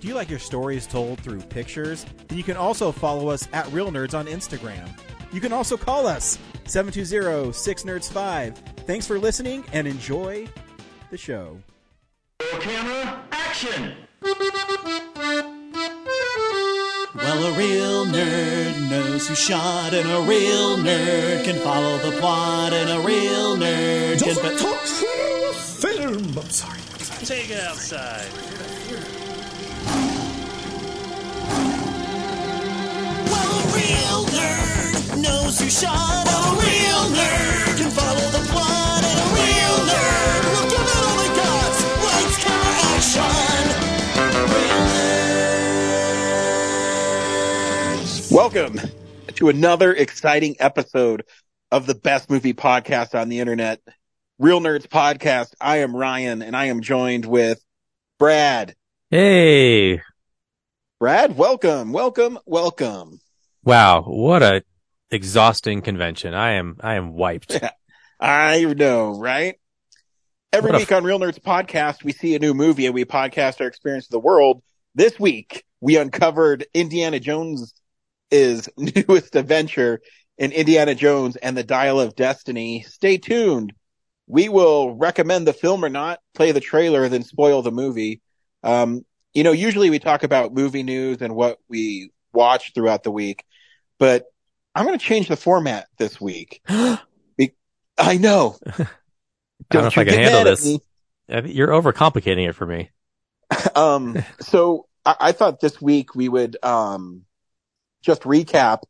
[0.00, 2.06] Do you like your stories told through pictures?
[2.28, 4.88] Then you can also follow us at Reel Nerds on Instagram.
[5.30, 8.56] You can also call us 720-6nerds5.
[8.86, 10.48] Thanks for listening and enjoy
[11.10, 11.58] the show.
[12.60, 13.92] Camera, action!
[17.14, 22.72] Well, a real nerd knows who shot, and a real nerd can follow the plot,
[22.72, 24.34] and a real nerd can.
[24.34, 24.80] Doesn't talk
[25.80, 26.38] film.
[26.38, 26.78] I'm sorry.
[26.78, 27.26] I'm sorry.
[27.26, 28.30] Take it outside.
[33.90, 39.26] Real nerd knows who shot, and a real nerd can follow the plot, and a
[39.34, 41.70] real nerd will give it all they got.
[42.06, 42.74] Lights, camera,
[48.14, 48.32] action.
[48.32, 48.78] Welcome
[49.34, 51.24] to another exciting episode
[51.72, 53.80] of the best movie podcast on the internet,
[54.38, 55.54] Reel Nerds Podcast.
[55.60, 57.60] I am Ryan and I am joined with
[58.20, 58.76] Brad.
[59.10, 60.00] Hey.
[61.00, 63.18] Brad, welcome, welcome, welcome.
[63.64, 64.02] Wow.
[64.02, 64.62] What a
[65.10, 66.34] exhausting convention.
[66.34, 67.60] I am, I am wiped.
[68.20, 69.56] I know, right?
[70.52, 73.60] Every What week on Reel Nerds Podcast, we see a new movie and we podcast
[73.60, 74.62] our experience of the world.
[74.94, 77.72] This week, we uncovered Indiana Jones'
[78.30, 80.00] is newest adventure
[80.38, 82.82] in Indiana Jones and the Dial of Destiny.
[82.88, 83.72] Stay tuned.
[84.26, 88.20] We will recommend the film or not, play the trailer, then spoil the movie.
[88.62, 93.10] Um, you know, usually we talk about movie news and what we watch throughout the
[93.10, 93.44] week,
[94.00, 94.24] but
[94.74, 96.60] I'm going to change the format this week.
[97.36, 97.54] Be-
[97.96, 98.56] I know.
[98.66, 98.86] I
[99.70, 100.64] don't know if I can handle this.
[100.64, 100.80] me.
[101.28, 102.90] I think You're overcomplicating it for me.
[103.76, 107.22] Um, so I, I thought this week we would, um,
[108.02, 108.82] just recap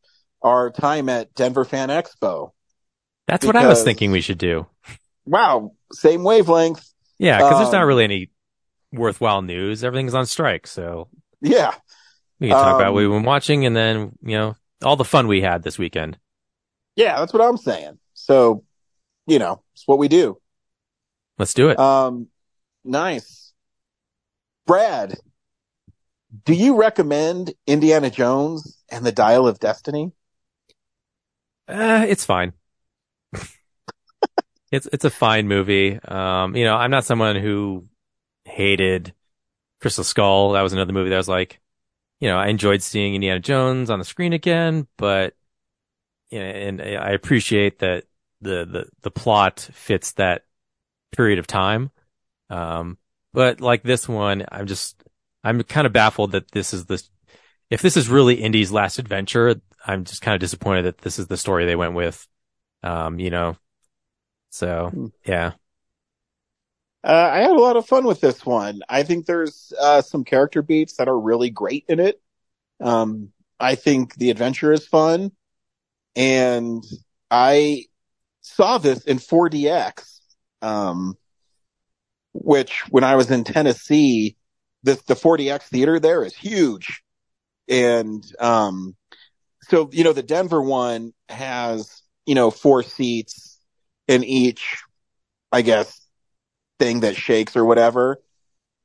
[0.42, 2.50] our time at Denver Fan Expo.
[3.26, 4.66] That's what I was thinking we should do.
[5.26, 5.72] Wow.
[5.92, 6.84] Same wavelength.
[7.18, 7.38] Yeah.
[7.40, 8.30] Cause there's not Um, really any
[8.92, 9.82] worthwhile news.
[9.84, 10.66] Everything's on strike.
[10.66, 11.08] So
[11.40, 11.72] Yeah.
[12.38, 15.04] we can talk about Um, what we've been watching and then, you know, all the
[15.04, 16.18] fun we had this weekend.
[16.96, 17.18] Yeah.
[17.18, 17.98] That's what I'm saying.
[18.14, 18.64] So,
[19.26, 20.40] you know, it's what we do.
[21.38, 21.78] Let's do it.
[21.78, 22.28] Um,
[22.84, 23.52] nice.
[24.66, 25.16] Brad,
[26.44, 30.12] do you recommend Indiana Jones and the Dial of Destiny?
[31.66, 32.52] Uh, it's fine.
[34.70, 35.98] it's it's a fine movie.
[36.04, 37.86] Um, you know, I'm not someone who
[38.44, 39.14] hated
[39.80, 40.52] Crystal Skull.
[40.52, 41.60] That was another movie that was like,
[42.20, 45.34] you know, I enjoyed seeing Indiana Jones on the screen again, but
[46.30, 48.04] you know, and I appreciate that
[48.40, 50.44] the the the plot fits that
[51.12, 51.90] period of time.
[52.50, 52.98] Um,
[53.32, 55.02] but like this one, I'm just
[55.44, 57.02] I'm kind of baffled that this is the
[57.70, 61.28] if this is really Indy's last adventure, I'm just kind of disappointed that this is
[61.28, 62.26] the story they went with.
[62.82, 63.56] Um, you know,
[64.50, 65.06] so Hmm.
[65.26, 65.52] yeah,
[67.02, 68.80] Uh, I had a lot of fun with this one.
[68.88, 72.20] I think there's uh, some character beats that are really great in it.
[72.80, 75.32] Um, I think the adventure is fun,
[76.14, 76.84] and
[77.30, 77.86] I
[78.42, 80.20] saw this in 4DX,
[80.60, 81.16] um,
[82.34, 84.36] which when I was in Tennessee,
[84.82, 87.02] this the 4DX theater there is huge,
[87.68, 88.94] and um,
[89.62, 93.58] so you know the Denver one has you know four seats
[94.06, 94.78] in each,
[95.52, 95.99] I guess
[96.80, 98.20] thing that shakes or whatever.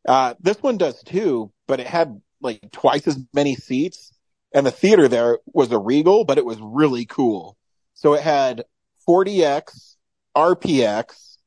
[0.08, 4.12] Uh, this one does too, but it had like twice as many seats
[4.56, 7.58] and the theater there was a Regal, but it was really cool.
[7.94, 8.64] So it had
[9.06, 9.98] 4DX,
[10.36, 11.38] RPX,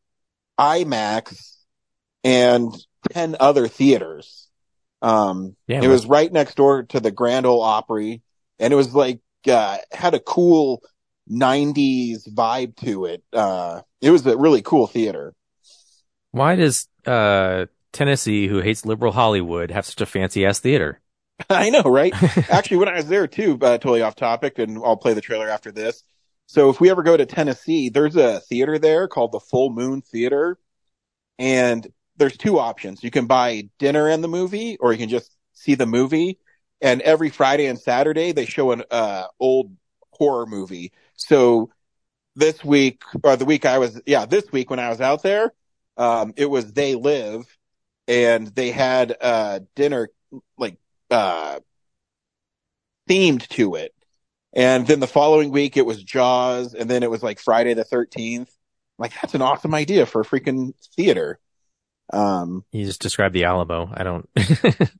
[0.60, 1.56] IMAX,
[2.22, 2.74] and
[3.10, 4.48] 10 other theaters.
[5.00, 8.22] Um, Yeah, it was right next door to the Grand Ole Opry
[8.58, 9.20] and it was like,
[9.50, 10.82] uh, had a cool
[11.30, 13.22] 90s vibe to it.
[13.32, 15.34] Uh, it was a really cool theater.
[16.38, 21.00] Why does uh Tennessee, who hates liberal Hollywood, have such a fancy ass theater?
[21.50, 22.12] I know, right?
[22.50, 25.48] Actually, when I was there too, uh, totally off topic, and I'll play the trailer
[25.48, 26.02] after this.
[26.46, 30.00] So if we ever go to Tennessee, there's a theater there called the Full Moon
[30.00, 30.58] Theater,
[31.38, 31.86] and
[32.16, 33.04] there's two options.
[33.04, 36.38] You can buy dinner and the movie, or you can just see the movie.
[36.80, 39.76] And every Friday and Saturday, they show an uh, old
[40.12, 40.92] horror movie.
[41.14, 41.70] So
[42.34, 45.52] this week, or the week I was, yeah, this week when I was out there,
[45.98, 47.44] um, it was They Live,
[48.06, 50.08] and they had uh, dinner
[50.56, 50.76] like
[51.10, 51.58] uh
[53.08, 53.92] themed to it.
[54.54, 57.84] And then the following week it was Jaws, and then it was like Friday the
[57.84, 58.48] 13th.
[58.98, 61.38] Like, that's an awesome idea for a freaking theater.
[62.12, 63.90] Um, You just described the Alamo.
[63.92, 64.28] I don't.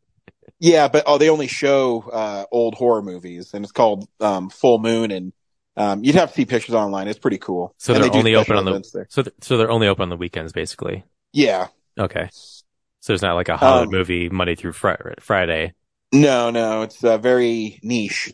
[0.60, 4.78] yeah, but oh, they only show uh, old horror movies, and it's called um, Full
[4.78, 5.32] Moon, and
[5.78, 7.08] um, you'd have to see pictures online.
[7.08, 7.74] It's pretty cool.
[7.78, 8.90] so And they're they only open on the.
[8.92, 9.06] there.
[9.10, 11.04] So th- so they're only open on the weekends, basically.
[11.32, 12.30] Yeah, Okay.
[13.00, 15.74] So it's not like a Hollywood Um, movie Monday through Fri- Friday.
[16.12, 18.32] no, no, it's uh, very niche.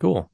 [0.00, 0.30] Cool.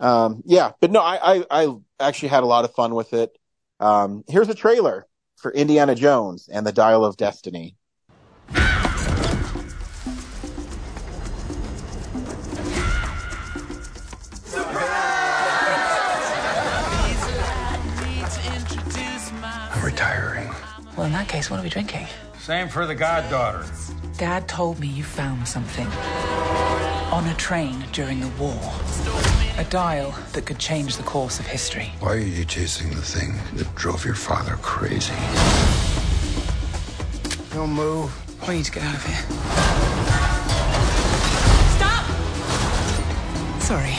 [0.00, 3.36] Um, yeah, but no, I, I, I actually had a lot of fun with it.
[3.80, 7.76] Um, here's a trailer for Indiana Jones and the Dial of Destiny.
[21.02, 22.06] Well, in that case, what are we drinking?
[22.38, 23.66] Same for the goddaughter.
[24.18, 25.88] Dad told me you found something
[27.10, 28.56] on a train during the war.
[29.58, 31.90] A dial that could change the course of history.
[31.98, 35.12] Why are you chasing the thing that drove your father crazy?
[37.52, 38.14] Don't move.
[38.46, 39.24] We need to get out of here.
[41.78, 42.04] Stop!
[43.60, 43.96] Sorry.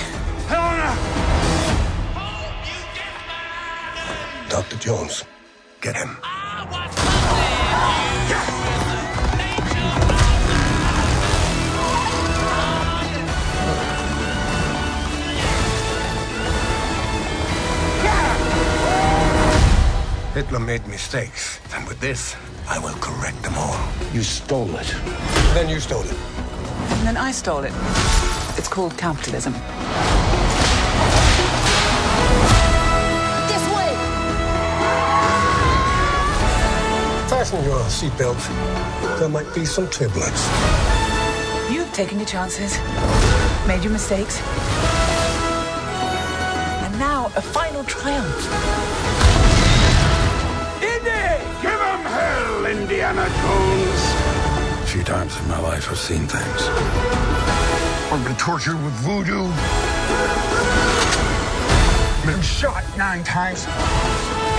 [0.47, 0.95] Helena!
[4.49, 4.77] Dr.
[4.77, 5.25] Jones,
[5.81, 6.15] get him.
[20.33, 22.35] Hitler made mistakes, and with this,
[22.67, 23.77] I will correct them all.
[24.13, 24.87] You stole it.
[25.53, 26.15] Then you stole it.
[26.89, 27.71] And then I stole it.
[28.57, 29.53] It's called capitalism.
[29.53, 29.61] This
[33.75, 33.93] way!
[37.29, 39.19] Fasten your seatbelt.
[39.19, 40.49] There might be some turbulence.
[41.71, 42.79] You've taken your chances,
[43.67, 44.41] made your mistakes.
[46.81, 48.92] And now, a final triumph.
[53.23, 54.03] Indiana Jones!
[54.81, 56.67] A few times in my life, I've seen things.
[58.11, 59.47] I've been tortured with voodoo.
[62.25, 63.65] Been shot nine times,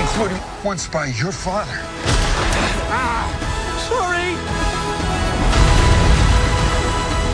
[0.01, 1.79] including once by your father.
[2.91, 3.29] Ah,
[3.89, 4.35] sorry!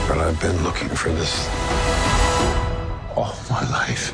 [0.09, 1.49] But I've been looking for this
[3.17, 4.13] all my life.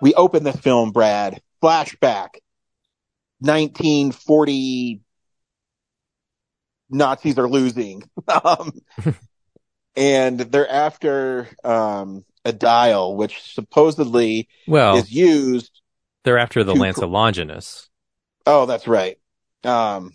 [0.00, 2.40] We open this film, Brad, flashback,
[3.40, 5.00] 1940,
[6.90, 8.02] Nazis are losing.
[8.44, 8.72] um,
[9.96, 15.80] and they're after, um, a dial, which supposedly Well, is used
[16.24, 17.88] they're after the Lance Longinus.
[18.46, 19.18] Oh, that's right.
[19.64, 20.12] Um,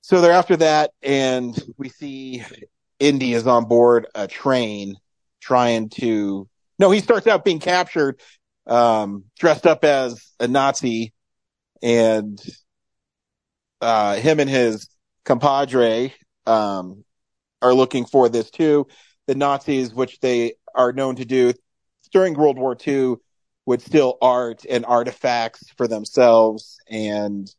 [0.00, 2.42] so they're after that, and we see
[2.98, 4.96] Indy is on board a train
[5.40, 6.48] trying to.
[6.78, 8.20] No, he starts out being captured,
[8.66, 11.12] um, dressed up as a Nazi,
[11.82, 12.40] and
[13.80, 14.88] uh, him and his
[15.24, 16.14] compadre
[16.46, 17.04] um,
[17.62, 18.86] are looking for this too.
[19.26, 21.52] The Nazis, which they are known to do
[22.12, 23.16] during World War II,
[23.66, 26.78] would steal art and artifacts for themselves.
[26.88, 27.52] And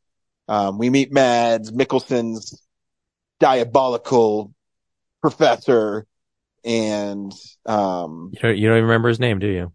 [0.48, 2.62] um, we meet Mads Mikkelsen's
[3.40, 4.54] diabolical
[5.22, 6.08] professor.
[6.64, 7.32] And
[7.66, 9.72] um, You don't, you don't even remember his name, do you?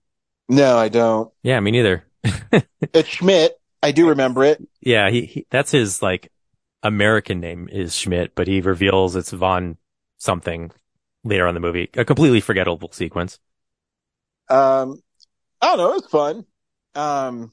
[0.48, 1.32] no, I don't.
[1.42, 2.04] Yeah, me neither.
[2.92, 3.58] It's Schmidt.
[3.82, 4.62] I do remember it.
[4.80, 6.30] Yeah, he, he that's his like
[6.82, 9.76] American name is Schmidt, but he reveals it's Von
[10.18, 10.70] something
[11.24, 11.90] later on the movie.
[11.96, 13.38] A completely forgettable sequence.
[14.48, 15.02] Um,
[15.60, 15.90] I don't know.
[15.92, 16.46] It was fun.
[16.94, 17.52] Um,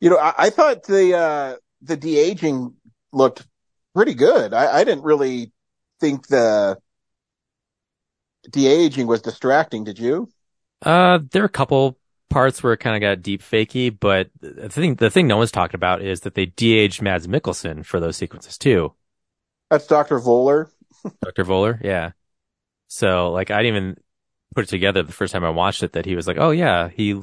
[0.00, 2.74] you know, I, I thought the, uh, the de-aging
[3.12, 3.46] looked
[3.94, 4.54] pretty good.
[4.54, 5.52] I, I didn't really
[6.00, 6.78] think the
[8.48, 9.84] de-aging was distracting.
[9.84, 10.28] Did you?
[10.82, 11.98] Uh, there are a couple
[12.30, 15.50] parts where it kind of got deep fakey, but the thing the thing no one's
[15.50, 18.94] talking about is that they de-aged Mads Mikkelsen for those sequences too.
[19.68, 20.18] That's Dr.
[20.18, 20.70] Voller.
[21.22, 21.44] Dr.
[21.44, 22.12] Voller, yeah.
[22.88, 23.96] So like I didn't even
[24.54, 26.88] put it together the first time I watched it that he was like, oh yeah,
[26.88, 27.20] he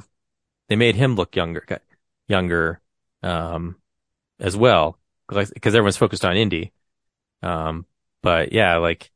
[0.68, 1.64] they made him look younger,
[2.28, 2.80] younger,
[3.22, 3.76] um,
[4.38, 4.98] as well
[5.28, 6.72] because everyone's focused on Indy.
[7.42, 7.86] Um,
[8.22, 9.10] but yeah, like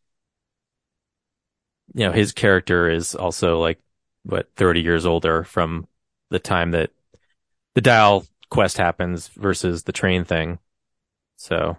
[1.95, 3.81] you know, his character is also like
[4.25, 5.89] what 30 years older from
[6.31, 6.91] the time that
[7.75, 10.59] the dial quest happens versus the train thing.
[11.37, 11.79] So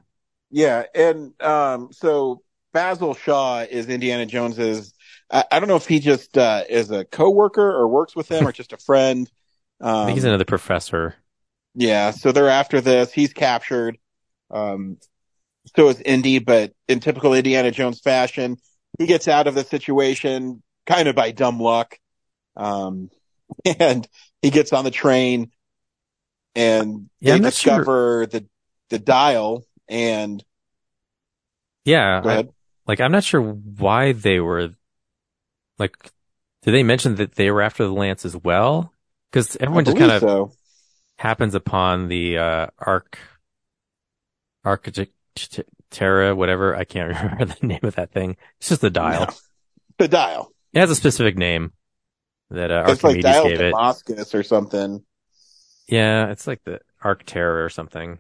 [0.50, 2.44] Yeah, and um, so
[2.74, 4.94] Basil Shaw is Indiana Jones's.
[5.32, 8.46] I, I don't know if he just uh, is a coworker or works with him
[8.48, 9.30] or just a friend.
[10.02, 11.16] I think he's Um, another professor.
[11.76, 13.12] Yeah, so they're after this.
[13.12, 13.98] He's captured.
[14.52, 14.98] Um,
[15.76, 18.58] so is Indy, but in typical Indiana Jones fashion,
[19.00, 21.98] he gets out of the situation kind of by dumb luck.
[22.56, 23.10] Um,
[23.80, 24.08] and
[24.42, 25.52] he gets on the train
[26.56, 27.76] and Yeah, they I'm sure.
[27.76, 28.46] discover the,
[28.90, 30.44] the dial and
[31.86, 32.48] Yeah, I-
[32.88, 34.74] like I'm not sure why they were
[35.78, 36.12] like.
[36.64, 38.94] Did they mention that they were after the lance as well?
[39.30, 40.52] Because everyone I just kind of so.
[41.18, 43.18] happens upon the uh, arc,
[45.94, 46.76] Architectura, whatever.
[46.76, 48.36] I can't remember the name of that thing.
[48.60, 49.28] It's just the dial.
[49.28, 49.34] No.
[50.00, 50.52] The dial.
[50.74, 51.74] It has a specific name
[52.50, 53.72] that uh, It's like Archimedes dial gave it.
[53.72, 55.04] Damascus or something.
[55.88, 58.20] Yeah, it's like the Arc Terror or something.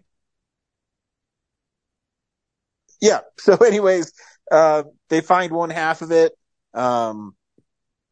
[3.01, 3.19] yeah.
[3.39, 4.13] So anyways,
[4.51, 6.33] uh, they find one half of it.
[6.73, 7.35] Um,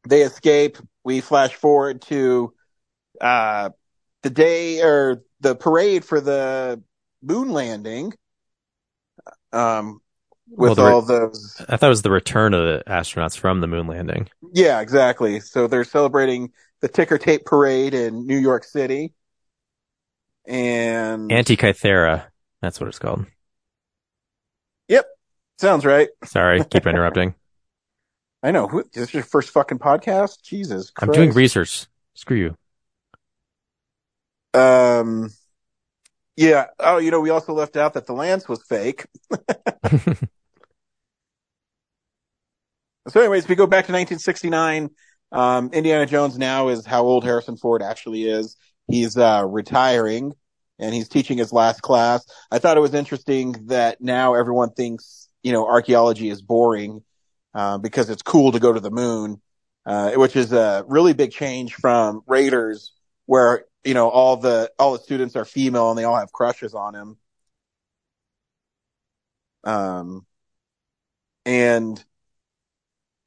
[0.07, 0.77] they escape.
[1.03, 2.53] We flash forward to,
[3.19, 3.69] uh,
[4.23, 6.81] the day or the parade for the
[7.23, 8.13] moon landing.
[9.53, 10.01] Um,
[10.49, 11.61] with Well, all those.
[11.69, 14.29] I thought it was the return of the astronauts from the moon landing.
[14.53, 15.39] Yeah, exactly.
[15.39, 19.13] So they're celebrating the ticker tape parade in New York City.
[20.45, 22.25] And Antikythera.
[22.61, 23.25] That's what it's called.
[24.87, 25.05] Yep,
[25.59, 26.09] sounds right.
[26.25, 27.35] Sorry, keep interrupting.
[28.43, 28.67] I know.
[28.67, 30.41] Who, is this your first fucking podcast?
[30.41, 31.85] Jesus I'm doing research.
[32.15, 32.57] Screw you.
[34.59, 35.29] Um,
[36.35, 36.67] yeah.
[36.79, 39.05] Oh, you know, we also left out that the lance was fake.
[43.07, 44.89] So, anyways, we go back to 1969.
[45.31, 48.55] Um, Indiana Jones now is how old Harrison Ford actually is.
[48.87, 50.33] He's uh, retiring
[50.77, 52.25] and he's teaching his last class.
[52.51, 57.01] I thought it was interesting that now everyone thinks, you know, archaeology is boring
[57.53, 59.41] uh, because it's cool to go to the moon,
[59.85, 62.93] uh, which is a really big change from Raiders,
[63.31, 66.73] where you know all the all the students are female and they all have crushes
[66.73, 67.17] on him.
[69.63, 70.25] Um,
[71.45, 72.03] and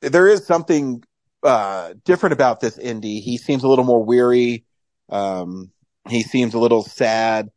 [0.02, 1.02] there is something
[1.42, 3.20] uh different about this Indy.
[3.20, 4.66] He seems a little more weary.
[5.08, 5.70] Um,
[6.06, 7.48] he seems a little sad.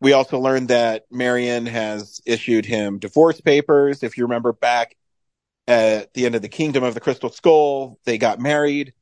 [0.00, 4.02] We also learned that Marion has issued him divorce papers.
[4.02, 4.96] If you remember back
[5.68, 8.92] at the end of the Kingdom of the Crystal Skull, they got married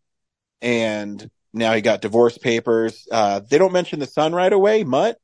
[0.61, 3.06] and now he got divorce papers.
[3.11, 5.18] Uh, they don't mention the son right away, Mutt.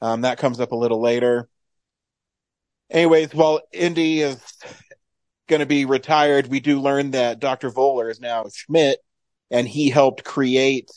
[0.00, 1.48] Um, that comes up a little later.
[2.90, 4.38] Anyways, while Indy is
[5.48, 7.70] going to be retired, we do learn that Dr.
[7.70, 8.98] Voller is now Schmidt
[9.50, 10.90] and he helped create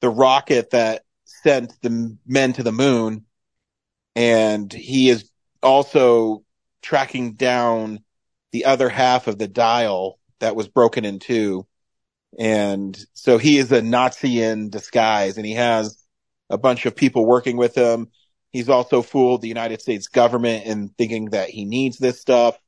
[0.00, 3.24] the rocket that sent the men to the moon.
[4.14, 5.30] And he is
[5.62, 6.42] also
[6.82, 8.00] tracking down
[8.52, 11.66] the other half of the dial that was broken in two.
[12.38, 16.02] And so he is a Nazi in disguise and he has
[16.50, 18.08] a bunch of people working with him.
[18.52, 22.58] He's also fooled the United States government in thinking that he needs this stuff.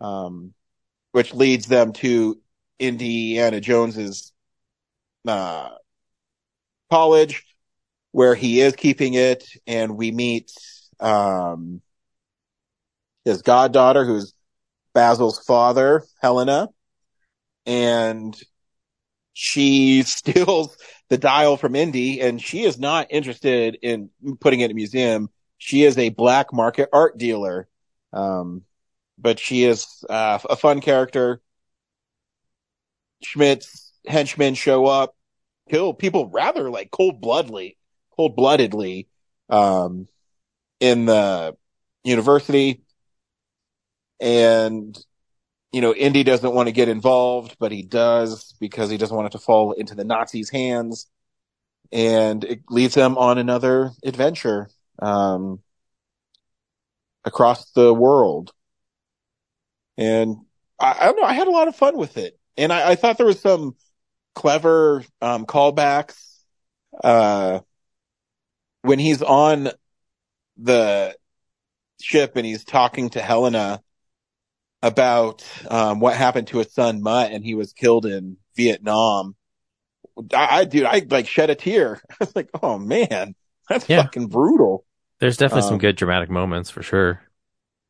[0.00, 0.54] Um,
[1.12, 2.40] which leads them to
[2.78, 4.32] Indiana Jones's,
[5.26, 5.70] uh,
[6.90, 7.44] college
[8.12, 9.44] where he is keeping it.
[9.66, 10.52] And we meet,
[11.00, 11.82] um,
[13.24, 14.34] his goddaughter, who's
[14.94, 16.68] Basil's father, Helena.
[17.66, 18.40] And
[19.32, 20.76] she steals
[21.08, 24.10] the dial from Indy and she is not interested in
[24.40, 25.28] putting it in a museum.
[25.58, 27.68] She is a black market art dealer.
[28.12, 28.62] Um,
[29.18, 31.40] but she is uh, a fun character.
[33.22, 35.14] Schmidt's henchmen show up,
[35.68, 37.76] kill people rather like cold bloodedly,
[38.16, 39.08] cold bloodedly,
[39.50, 40.08] um,
[40.80, 41.54] in the
[42.02, 42.82] university.
[44.20, 44.98] And,
[45.72, 49.26] you know, Indy doesn't want to get involved, but he does because he doesn't want
[49.26, 51.06] it to fall into the Nazis' hands.
[51.92, 54.68] And it leads them on another adventure,
[55.00, 55.60] um,
[57.24, 58.52] across the world.
[59.96, 60.36] And
[60.78, 62.38] I, I don't know, I had a lot of fun with it.
[62.56, 63.76] And I, I thought there was some
[64.34, 66.16] clever, um, callbacks,
[67.02, 67.60] uh,
[68.82, 69.70] when he's on
[70.56, 71.16] the
[72.00, 73.82] ship and he's talking to Helena
[74.82, 79.34] about, um, what happened to his son Mutt and he was killed in Vietnam.
[80.34, 82.00] I, I dude, I like shed a tear.
[82.10, 83.34] I was like, oh man,
[83.68, 84.02] that's Yeah.
[84.02, 84.84] fucking brutal.
[85.20, 87.20] There's definitely some Um, good dramatic moments for sure.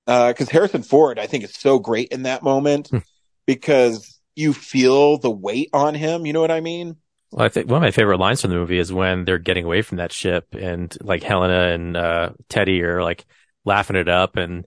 [0.06, 2.98] Uh, cause Harrison Ford, I think is so great in that moment Hmm.
[3.46, 6.26] because you feel the weight on him.
[6.26, 6.96] You know what I mean?
[7.30, 9.64] Well, I think one of my favorite lines from the movie is when they're getting
[9.64, 13.24] away from that ship and like Helena and uh, Teddy are like
[13.64, 14.66] laughing it up and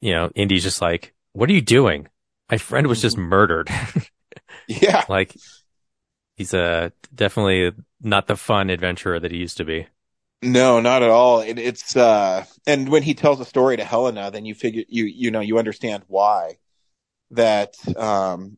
[0.00, 2.08] you know, Indy's just like, "What are you doing?
[2.50, 3.68] My friend was just murdered."
[4.68, 5.04] Yeah.
[5.08, 5.34] like
[6.36, 9.88] he's uh, definitely not the fun adventurer that he used to be.
[10.42, 11.40] No, not at all.
[11.40, 15.04] It, it's uh, and when he tells a story to Helena, then you figure you
[15.04, 16.58] you know you understand why
[17.32, 18.56] that um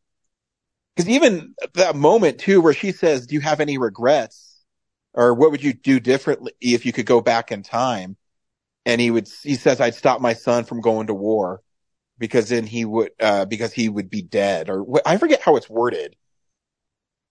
[0.97, 4.64] because even that moment too where she says, "Do you have any regrets?"
[5.14, 8.17] or "What would you do differently if you could go back in time?"
[8.87, 11.62] and he would he says, "I'd stop my son from going to war
[12.19, 15.57] because then he would uh because he would be dead," or wh- I forget how
[15.57, 16.16] it's worded,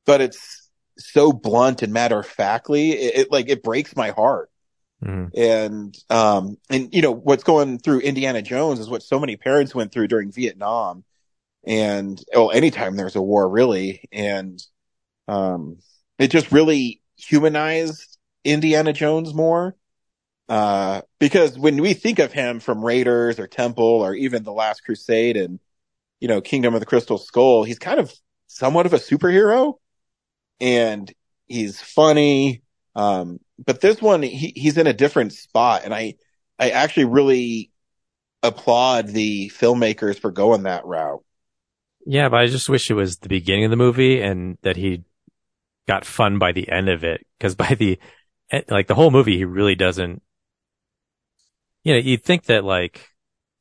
[0.05, 2.91] but it's so blunt and matter of factly.
[2.91, 4.49] It, it like it breaks my heart
[5.03, 5.31] Mhm.
[5.35, 9.73] and um and you know what's going through Indiana Jones is what so many parents
[9.73, 11.03] went through during Vietnam
[11.65, 14.61] and well anytime there's a war really and
[15.27, 15.77] um
[16.19, 19.75] it just really humanized Indiana Jones more
[20.49, 24.83] uh because when we think of him from Raiders or Temple or even The Last
[24.83, 25.59] Crusade and
[26.19, 28.13] you know Kingdom of the Crystal Skull he's kind of
[28.47, 29.75] somewhat of a superhero
[30.59, 31.11] and
[31.47, 32.63] he's funny
[32.95, 36.15] um but this one he, he's in a different spot and i
[36.59, 37.71] i actually really
[38.43, 41.23] applaud the filmmakers for going that route
[42.05, 45.03] Yeah, but I just wish it was the beginning of the movie and that he
[45.87, 47.25] got fun by the end of it.
[47.39, 47.99] Cause by the,
[48.51, 50.21] eh, like the whole movie, he really doesn't,
[51.83, 53.09] you know, you'd think that like,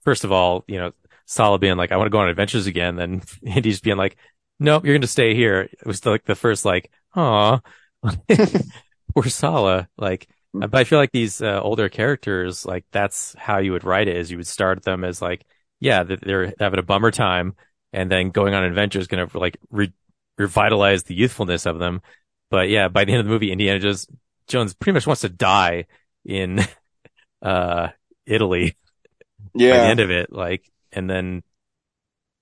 [0.02, 0.92] first of all, you know,
[1.26, 2.96] Sallah being like, I want to go on adventures again.
[2.96, 4.16] Then Indy's being like,
[4.58, 5.60] nope, you're going to stay here.
[5.60, 7.60] It was like the first like, aw,
[9.14, 9.88] poor Sallah.
[9.96, 14.08] Like, but I feel like these uh, older characters, like that's how you would write
[14.08, 15.44] it is you would start them as like,
[15.78, 17.54] yeah, they're having a bummer time
[17.92, 19.92] and then going on an adventure is going to like re-
[20.36, 22.02] revitalize the youthfulness of them.
[22.50, 24.08] But yeah, by the end of the movie, Indiana Jones,
[24.48, 25.86] Jones pretty much wants to die
[26.24, 26.60] in,
[27.42, 27.88] uh,
[28.30, 28.76] Italy
[29.68, 30.32] by the yeah end of it.
[30.32, 31.42] Like, and then,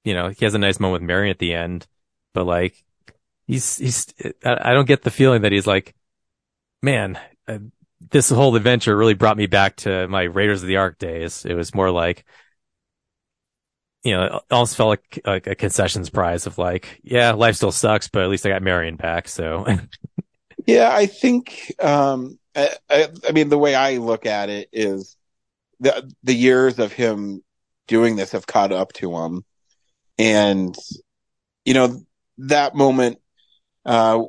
[0.04, 1.86] you know, he has a nice moment with Marion at the end,
[2.34, 2.82] but like,
[3.46, 4.06] he's, he's,
[4.44, 5.94] I, I don't get the feeling that he's like,
[6.82, 7.18] man,
[7.48, 7.58] uh,
[8.10, 11.44] this whole adventure really brought me back to my Raiders of the Ark days.
[11.44, 12.24] It was more like,
[14.04, 17.72] you know, it almost felt like, like a concessions prize of like, yeah, life still
[17.72, 19.28] sucks, but at least I got Marion back.
[19.28, 19.66] So
[20.66, 25.16] yeah i think um I, I, I mean the way i look at it is
[25.80, 27.42] the the years of him
[27.86, 29.44] doing this have caught up to him
[30.18, 30.76] and
[31.64, 32.00] you know
[32.38, 33.18] that moment
[33.84, 34.22] uh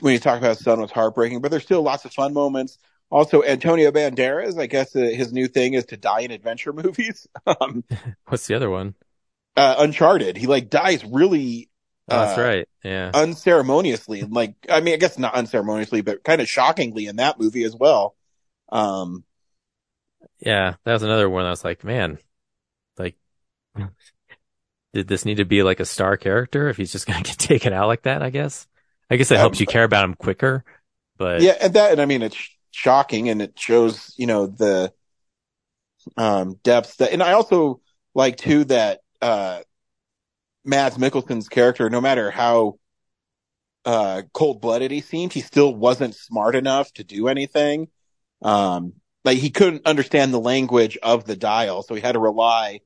[0.00, 2.78] when you talk about his son was heartbreaking but there's still lots of fun moments
[3.10, 7.26] also antonio banderas i guess uh, his new thing is to die in adventure movies
[7.46, 7.84] um
[8.26, 8.94] what's the other one?
[9.56, 11.68] uh uncharted he like dies really
[12.08, 12.68] Oh, that's uh, right.
[12.84, 13.10] Yeah.
[13.14, 17.64] unceremoniously like i mean i guess not unceremoniously but kind of shockingly in that movie
[17.64, 18.14] as well
[18.70, 19.24] um
[20.38, 21.46] Yeah, that was another one.
[21.46, 22.18] I was like, man,
[22.98, 23.16] like,
[24.92, 27.72] did this need to be like a star character if he's just gonna get taken
[27.72, 28.22] out like that?
[28.22, 28.66] I guess.
[29.10, 30.64] I guess it Yeah, helps you care about him quicker,
[31.16, 32.36] but yeah and that and i mean it's
[32.70, 34.92] shocking and it shows you know the
[36.16, 37.80] um depth that and i also
[38.14, 39.60] like too that uh
[40.64, 42.78] mads mikkelsen's character no matter how
[43.84, 47.88] uh cold-blooded he seemed he still wasn't smart enough to do anything
[48.42, 48.92] um
[49.26, 52.80] like he couldn't understand the language of the dial so he had to rely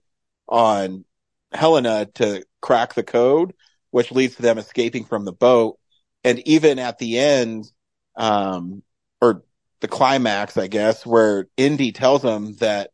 [0.48, 1.04] on
[1.52, 3.54] helena to crack the code
[3.90, 5.78] which leads to them escaping from the boat
[6.24, 7.70] and even at the end
[8.16, 8.82] um
[9.20, 9.44] or
[9.80, 12.90] the climax i guess where indy tells them that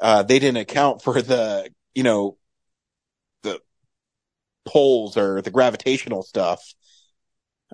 [0.00, 2.36] uh they didn't account for the you know
[3.42, 3.60] the
[4.64, 6.74] poles or the gravitational stuff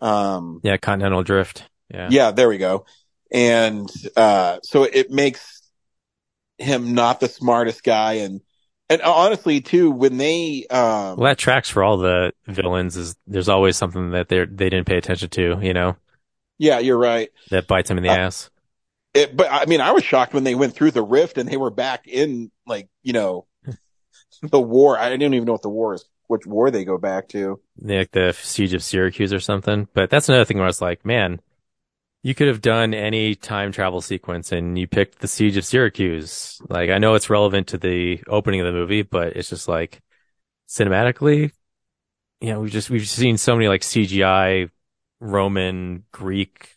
[0.01, 1.69] um yeah, continental drift.
[1.93, 2.09] Yeah.
[2.11, 2.87] yeah, there we go.
[3.33, 5.63] And uh so it makes
[6.59, 8.41] him not the smartest guy and
[8.89, 13.49] and honestly too when they um Well, that tracks for all the villains is there's
[13.49, 15.97] always something that they they didn't pay attention to, you know,
[16.59, 17.31] yeah, you're right.
[17.51, 18.51] that bites him in the Uh, ass.
[19.15, 21.57] It, but I mean I was shocked when they went through the rift and they
[21.57, 23.47] were back in like, you know,
[24.43, 24.99] the war.
[24.99, 27.61] I didn't even know what the war is which war they go back to.
[27.83, 29.89] like the siege of Syracuse or something.
[29.95, 31.41] But that's another thing where I was like, man,
[32.23, 36.61] you could have done any time travel sequence and you picked the siege of Syracuse.
[36.69, 40.01] Like, I know it's relevant to the opening of the movie, but it's just like
[40.69, 41.53] cinematically,
[42.41, 44.71] you know, we've just, we've seen so many like CGI,
[45.19, 46.77] Roman, Greek,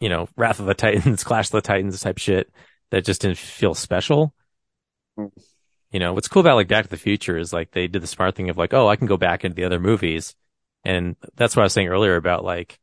[0.00, 2.52] you know, Wrath of the Titans, Clash of the Titans type shit
[2.90, 4.32] that just didn't feel special.
[5.16, 5.26] Hmm.
[5.90, 8.06] You know, what's cool about like Back to the Future is like they did the
[8.06, 10.34] smart thing of like, oh, I can go back into the other movies.
[10.84, 12.78] And that's what I was saying earlier about like,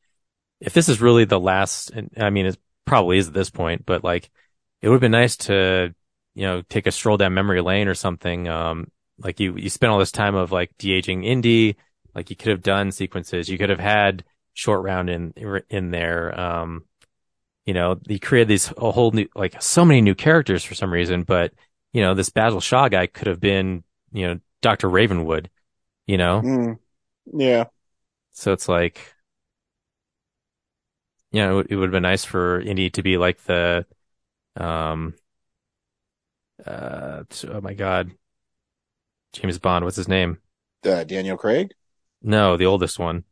[0.60, 3.86] if this is really the last, and I mean, it probably is at this point,
[3.86, 4.30] but like,
[4.82, 5.94] it would have been nice to,
[6.36, 8.48] you know, take a stroll down memory lane or something.
[8.48, 11.76] Um, like you, you spent all this time of like de-aging Indy,
[12.16, 13.50] like you could have done sequences.
[13.50, 15.34] You could have had short round in
[15.70, 16.38] in there.
[16.40, 16.86] Um,
[17.66, 20.92] you know, he created these a whole new like so many new characters for some
[20.92, 21.54] reason, but
[21.94, 25.50] you know, this Basil Shaw guy could have been you know Doctor Ravenwood.
[26.08, 26.80] You know, Mm.
[27.34, 27.66] Yeah.
[28.32, 29.14] so it's like,
[31.32, 33.86] you know, it would have been nice for Indy to be like the,
[34.56, 35.14] um,
[36.66, 38.12] uh, oh my God,
[39.34, 39.86] James Bond.
[39.86, 40.40] What's his name?
[40.86, 41.74] Uh, Daniel Craig?
[42.22, 43.24] No, the oldest one,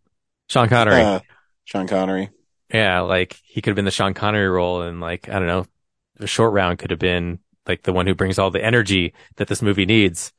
[0.50, 1.02] Sean Connery.
[1.02, 1.20] Uh,
[1.66, 2.30] Sean Connery.
[2.74, 5.66] Yeah, like he could have been the Sean Connery role, and like I don't know,
[6.18, 9.48] the short round could have been like the one who brings all the energy that
[9.48, 10.34] this movie needs.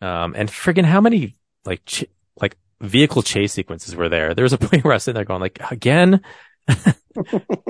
[0.00, 2.04] Um, and friggin' how many like ch-
[2.40, 4.34] like vehicle chase sequences were there?
[4.34, 6.22] There was a point where I was sitting there going like, again,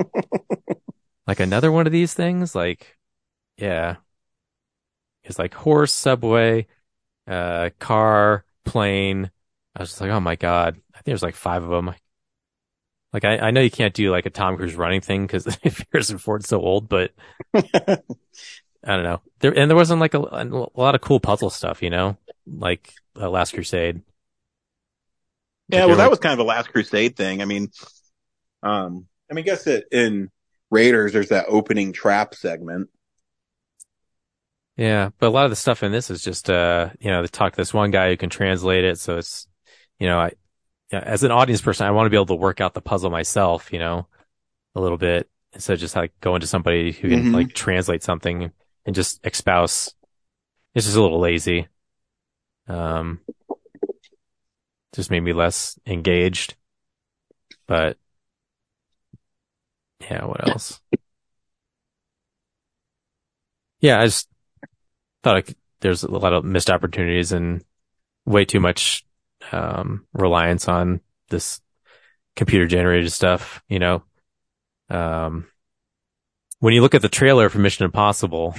[1.26, 2.54] like another one of these things.
[2.54, 2.96] Like,
[3.56, 3.96] yeah,
[5.24, 6.66] it's like horse, subway,
[7.28, 9.30] uh, car, plane.
[9.76, 11.94] I was just like, oh my god, I think there's like five of them.
[13.12, 15.44] Like I, I know you can't do like a Tom Cruise running thing because
[15.92, 17.12] Harrison Ford's so old, but
[17.54, 17.98] I
[18.84, 19.20] don't know.
[19.40, 22.94] There and there wasn't like a, a lot of cool puzzle stuff, you know, like
[23.16, 24.02] uh, Last Crusade.
[25.68, 27.40] Yeah, Like, well, that were- was kind of a Last Crusade thing.
[27.40, 27.70] I mean,
[28.62, 30.30] um, I mean, I guess it, in
[30.70, 32.88] Raiders, there's that opening trap segment.
[34.76, 37.28] Yeah, but a lot of the stuff in this is just, uh, you know, they
[37.28, 38.98] talk to this one guy who can translate it.
[38.98, 39.46] So it's,
[39.98, 40.32] you know, I,
[40.90, 43.72] as an audience person, I want to be able to work out the puzzle myself,
[43.72, 44.06] you know,
[44.74, 47.34] a little bit instead of just like going to somebody who can Mhm.
[47.34, 48.50] like translate something
[48.86, 49.94] and just espouse.
[50.74, 51.68] It's just a little lazy.
[52.66, 53.20] Um,
[54.94, 56.54] just made me less engaged,
[57.66, 57.98] but
[60.10, 60.80] yeah, what else?
[63.80, 64.28] Yeah, I just
[65.22, 67.64] thought I could, there's a lot of missed opportunities and
[68.24, 69.04] way too much
[69.50, 71.60] um, reliance on this
[72.36, 73.62] computer generated stuff.
[73.68, 74.02] You know,
[74.88, 75.48] um,
[76.60, 78.54] when you look at the trailer for Mission Impossible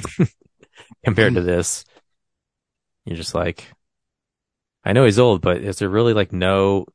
[1.05, 1.85] compared to this,
[3.05, 3.65] you're just like,
[4.83, 6.85] I know he's old, but is there really like no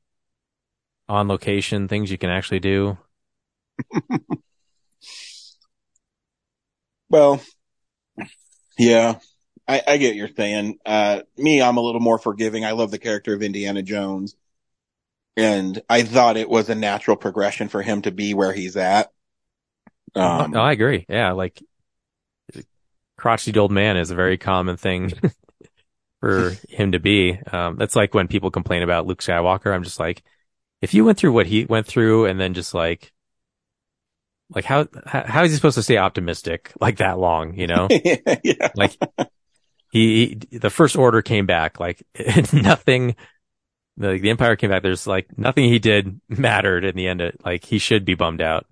[1.08, 2.98] on location things you can actually do?
[7.10, 7.40] Well,
[8.78, 9.18] yeah,
[9.66, 10.78] I, I get your saying.
[10.84, 12.64] Uh, me, I'm a little more forgiving.
[12.64, 14.34] I love the character of Indiana Jones.
[15.36, 19.12] And I thought it was a natural progression for him to be where he's at.
[20.14, 21.06] Um, no, I agree.
[21.08, 21.62] Yeah, like
[23.16, 25.12] crotchety old man is a very common thing
[26.20, 27.38] for him to be.
[27.52, 29.72] Um, that's like when people complain about Luke Skywalker.
[29.72, 30.22] I'm just like,
[30.80, 33.12] if you went through what he went through and then just like,
[34.54, 37.90] like how, how, how is he supposed to stay optimistic like that long, you know?
[38.44, 38.68] yeah.
[38.74, 38.96] like
[39.90, 42.02] he, he the first order came back like
[42.52, 43.16] nothing
[43.96, 47.34] the, the empire came back there's like nothing he did mattered in the end of,
[47.44, 48.66] like he should be bummed out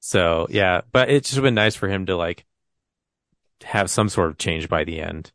[0.00, 2.44] so yeah but it's just been nice for him to like
[3.64, 5.32] have some sort of change by the end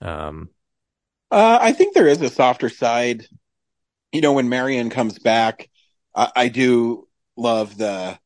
[0.00, 0.48] um
[1.30, 3.26] Uh, I think there is a softer side.
[4.12, 5.68] You know, when Marion comes back,
[6.14, 8.18] I, I do love the,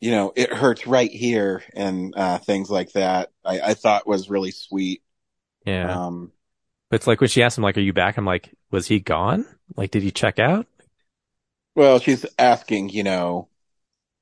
[0.00, 3.30] you know, it hurts right here and, uh, things like that.
[3.44, 5.02] I, I thought was really sweet.
[5.64, 6.32] yeah Um,
[6.90, 8.98] but it's like when she asked him like are you back i'm like was he
[9.00, 10.66] gone like did he check out
[11.74, 13.48] well, she's asking, you know,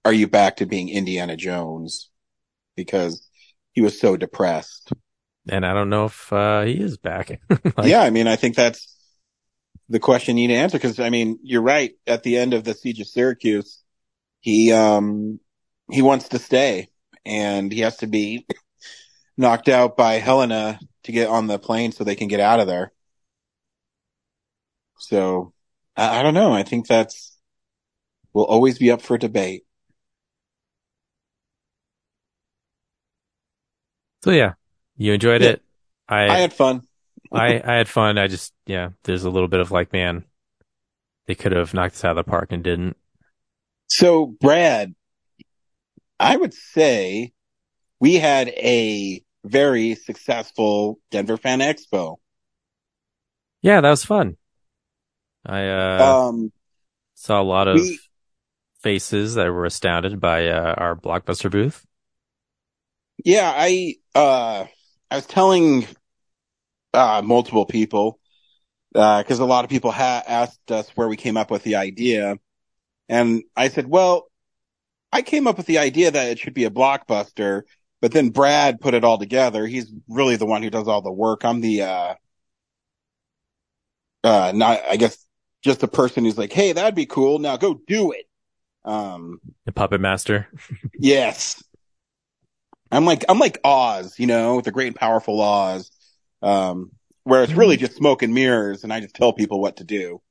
[0.04, 2.10] are you back to being Indiana Jones?
[2.76, 3.26] Because
[3.72, 4.92] he was so depressed.
[5.48, 7.40] and i don't know if uh he is back
[7.76, 8.94] Like, yeah, I mean, I think that's
[9.88, 11.92] the question you need to answer because I mean, you're right.
[12.06, 13.82] At the end of the siege of Syracuse,
[14.40, 15.40] he um
[15.90, 16.88] he wants to stay
[17.24, 18.46] and he has to be
[19.36, 22.66] knocked out by Helena to get on the plane so they can get out of
[22.66, 22.92] there.
[24.98, 25.52] So
[25.96, 26.52] I, I don't know.
[26.52, 27.36] I think that's
[28.32, 29.64] will always be up for debate.
[34.22, 34.54] so yeah
[34.96, 35.50] you enjoyed Yeah.
[35.50, 35.62] it
[36.08, 36.82] I had fun.
[37.30, 38.16] I, I had fun.
[38.16, 40.24] I just, yeah, there's a little bit of like, man,
[41.26, 42.96] they could have knocked us out of the park and didn't.
[43.88, 44.94] So Brad,
[46.20, 47.32] I would say
[48.00, 52.18] we had a very successful Denver Fan Expo.
[53.62, 54.36] Yeah, that was fun.
[55.46, 56.52] I, uh, um,
[57.14, 57.98] saw a lot of we-
[58.80, 61.84] faces that were astounded by, uh, our blockbuster booth.
[63.24, 64.66] yeah, I, uh,
[65.10, 65.86] I was telling,
[66.94, 68.18] uh, multiple people,
[68.94, 71.76] uh, cause a lot of people ha- asked us where we came up with the
[71.76, 72.36] idea.
[73.08, 74.26] And I said, well,
[75.12, 77.62] I came up with the idea that it should be a blockbuster,
[78.00, 79.66] but then Brad put it all together.
[79.66, 81.44] He's really the one who does all the work.
[81.44, 82.14] I'm the, uh,
[84.24, 85.24] uh, not, I guess
[85.62, 87.38] just the person who's like, Hey, that'd be cool.
[87.38, 88.26] Now go do it.
[88.84, 90.48] Um, The Puppet Master.
[90.98, 91.62] yes.
[92.90, 95.90] I'm like I'm like Oz, you know, the great and powerful Oz.
[96.40, 96.92] Um,
[97.24, 100.22] where it's really just smoke and mirrors, and I just tell people what to do.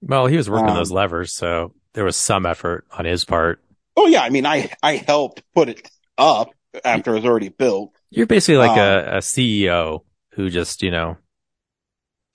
[0.00, 3.62] Well, he was working Um, those levers, so there was some effort on his part.
[4.02, 7.92] Oh yeah, I mean, I I helped put it up after it was already built.
[8.10, 10.00] You're basically like Um, a, a CEO
[10.32, 11.18] who just, you know,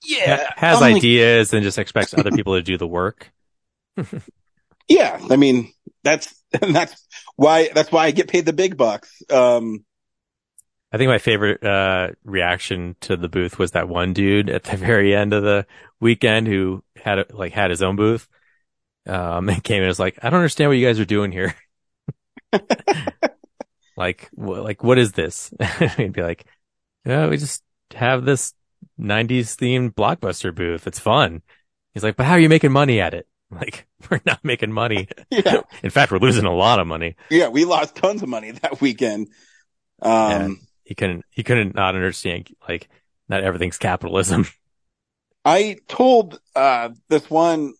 [0.04, 3.32] Yeah, ha- has I'm like- ideas and just expects other people to do the work.
[4.88, 5.72] yeah, I mean,
[6.04, 9.10] that's that's why that's why I get paid the big bucks.
[9.30, 9.84] Um,
[10.92, 14.76] I think my favorite uh, reaction to the booth was that one dude at the
[14.76, 15.66] very end of the
[16.00, 18.28] weekend who had a, like had his own booth.
[19.06, 21.54] Um, and came and was like, I don't understand what you guys are doing here.
[23.96, 25.52] like, wh- like, what is this?
[25.96, 26.44] He'd be like,
[27.04, 27.62] yeah, we just
[27.94, 28.52] have this
[29.00, 30.86] 90s themed blockbuster booth.
[30.86, 31.42] It's fun.
[31.94, 33.26] He's like, but how are you making money at it?
[33.50, 35.06] Like, we're not making money.
[35.30, 37.14] yeah, In fact, we're losing a lot of money.
[37.30, 39.28] yeah, we lost tons of money that weekend.
[40.02, 42.88] Um, He couldn't, he couldn't not understand, like,
[43.28, 44.46] not everything's capitalism.
[45.44, 47.74] I told uh, this one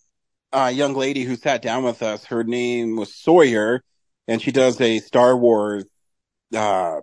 [0.56, 2.24] uh, young lady who sat down with us.
[2.24, 3.82] Her name was Sawyer,
[4.26, 5.84] and she does a Star Wars
[6.56, 7.00] uh,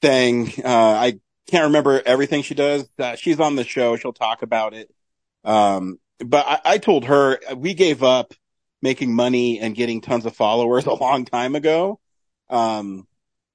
[0.00, 0.50] thing.
[0.64, 2.88] Uh, I can't remember everything she does.
[2.98, 3.96] Uh, she's on the show.
[3.96, 4.90] She'll talk about it.
[5.44, 8.32] Um, but I, I told her we gave up
[8.80, 12.00] making money and getting tons of followers a long time ago.
[12.48, 13.06] Um,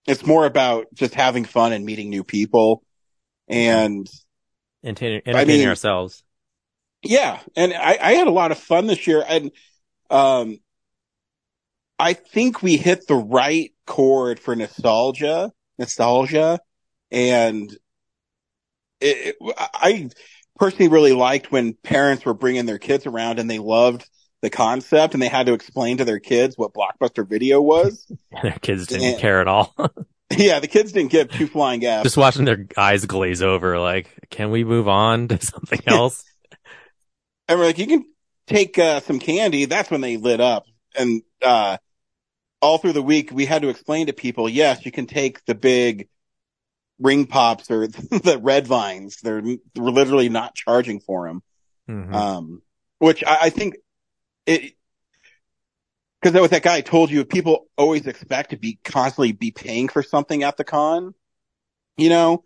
[0.08, 2.84] it's more about just having fun and meeting new people.
[3.47, 4.08] And
[4.84, 6.23] Entertaining, entertaining mean- ourselves.
[7.06, 9.52] Yeah, and I, I had a lot of fun this year, and
[10.10, 10.58] um,
[11.98, 16.60] I think we hit the right chord for nostalgia, nostalgia,
[17.12, 17.72] and
[19.00, 20.10] it, it, I
[20.58, 24.08] personally really liked when parents were bringing their kids around and they loved
[24.41, 28.10] the concept and they had to explain to their kids what blockbuster video was.
[28.44, 29.18] Their kids didn't Yeah.
[29.18, 29.74] care at all.
[30.38, 32.04] yeah, the kids didn't give two flying F's.
[32.04, 36.24] Just watching their eyes glaze over, like, can we move on to something else?
[37.47, 38.05] And we're like, you can
[38.47, 39.65] take uh, some candy.
[39.65, 40.65] That's when they lit up.
[40.97, 41.77] And uh,
[42.62, 45.55] all through the week, we had to explain to people, yes, you can take the
[45.55, 46.08] big
[46.99, 49.17] ring pops or the red vines.
[49.21, 51.43] They're, we're literally not charging for them.
[51.89, 52.13] Mhm.
[52.13, 52.62] Um,
[52.97, 53.75] which I, I think
[54.47, 54.73] it,
[56.23, 59.51] cause that was that guy I told you, people always expect to be constantly be
[59.51, 61.13] paying for something at the con,
[61.97, 62.43] you know?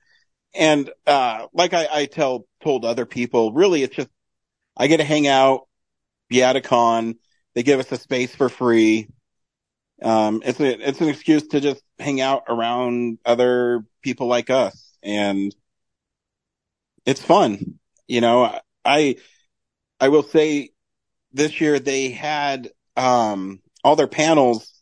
[0.54, 4.10] And, uh, like I, I tell, told other people, really, it's just,
[4.80, 5.68] I get to hang out,
[6.30, 7.16] be at a con.
[7.54, 9.10] They give us a space for free.
[10.02, 14.98] Um, it's a, it's an excuse to just hang out around other people like us
[15.04, 15.54] and
[17.06, 17.80] it's fun.
[18.08, 19.18] You know, I,
[20.00, 20.70] I will say
[21.34, 24.82] this year they had, um, all their panels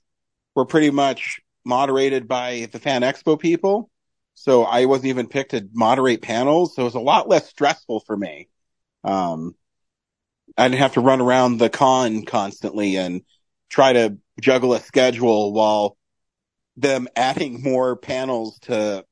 [0.56, 3.90] were pretty much moderated by the fan expo people.
[4.36, 6.76] So I wasn't even picked to moderate panels.
[6.76, 8.50] So it was a lot less stressful for me.
[9.04, 9.56] Um,
[10.58, 13.22] I didn't have to run around the con constantly and
[13.70, 15.98] try to juggle a schedule while
[16.78, 19.06] them adding more panels to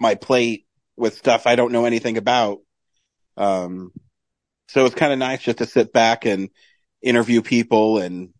[0.00, 2.58] my plate with stuff I don't know anything about.
[3.36, 3.92] Um,
[4.68, 6.50] so it's kind of nice just to sit back and
[7.02, 8.30] interview people and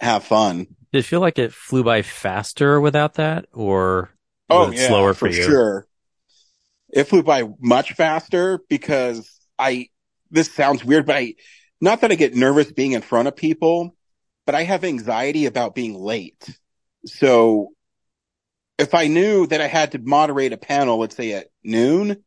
[0.00, 0.66] have fun.
[0.92, 4.10] Did it feel like it flew by faster without that or
[4.48, 5.42] was it slower for, you?
[5.42, 5.86] Oh, sure.
[6.92, 9.88] It flew by much faster because I,
[10.32, 11.34] this sounds weird, but I,
[11.80, 13.94] not that I get nervous being in front of people,
[14.46, 16.58] but I have anxiety about being late.
[17.06, 17.68] So
[18.78, 22.24] if I knew that I had to moderate a panel, let's say at noon,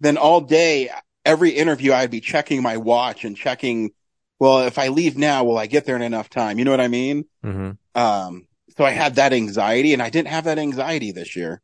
[0.00, 0.90] then all day,
[1.24, 3.90] every interview, I'd be checking my watch and checking,
[4.38, 6.58] well, if I leave now, will I get there in enough time?
[6.58, 7.24] You know what I mean?
[7.42, 8.46] hmm Um,
[8.76, 11.60] so I had that anxiety and I didn't have that anxiety this year.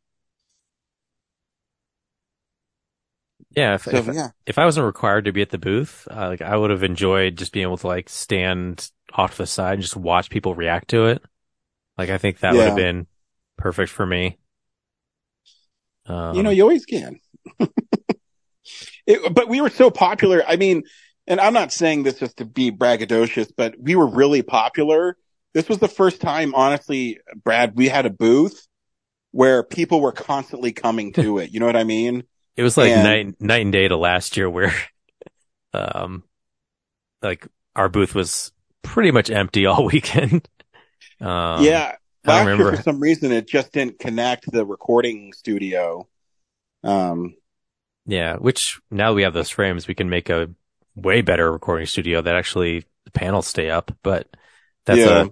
[3.55, 3.75] Yeah.
[3.75, 4.29] If, So if, yeah.
[4.45, 7.37] if I wasn't required to be at the booth, uh, like I would have enjoyed
[7.37, 11.05] just being able to like stand off the side and just watch people react to
[11.05, 11.23] it.
[11.97, 13.07] Like I think that would have been
[13.57, 14.37] perfect for me.
[16.07, 17.19] Um, you know, you always can.
[19.07, 20.43] it, but we were so popular.
[20.45, 20.83] I mean,
[21.27, 25.17] and I'm not saying this just to be braggadocious, but we were really popular.
[25.53, 28.67] This was the first time, honestly, Brad, we had a booth
[29.31, 31.51] where people were constantly coming to it.
[31.51, 32.23] You know what I mean?
[32.57, 34.73] It was like And- night night and day to last year where
[35.73, 36.23] um
[37.21, 40.47] like our booth was pretty much empty all weekend.
[41.19, 41.95] Um yeah.
[42.27, 46.07] I Last remember- year, for some reason, it just didn't connect the recording studio.
[46.83, 47.35] Um,
[48.07, 50.49] yeah, which now we have those frames, we can make a
[50.95, 54.27] way better recording studio that actually the panels stay up, but
[54.85, 55.25] that's Yeah.
[55.25, 55.29] a,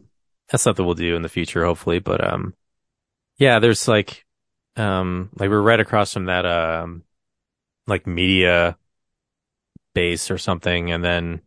[0.52, 1.98] that's something we'll do in the future, hopefully.
[1.98, 2.54] But, um,
[3.40, 4.24] yeah, there's like,
[4.76, 7.02] um, like we're right across from that, um,
[7.88, 8.78] like media
[9.94, 10.92] base or something.
[10.92, 11.42] And then,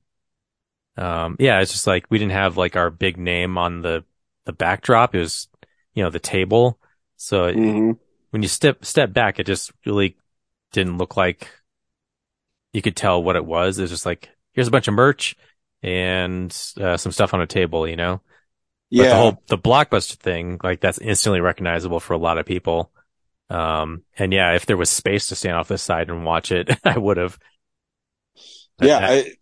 [0.97, 4.05] um, yeah, it's just like we didn't have like our big name on the,
[4.45, 5.15] the backdrop.
[5.15, 5.49] It was,
[5.95, 6.79] you know, the table.
[7.17, 7.99] So it- Mhm.
[8.31, 10.17] when you step, step back, it just really
[10.73, 11.49] didn't look like
[12.73, 13.79] you could tell what it was.
[13.79, 15.37] It's just like, here's a bunch of merch
[15.83, 18.21] and, uh, some stuff on a table, you know?
[18.91, 19.09] But Yeah.
[19.09, 22.93] the whole, the blockbuster thing, like that's instantly recognizable for a lot of people.
[23.49, 26.71] Um, and yeah, if there was space to stand off this side and watch it,
[26.85, 27.39] I would have.
[28.81, 29.01] Yeah.
[29.01, 29.33] that- I,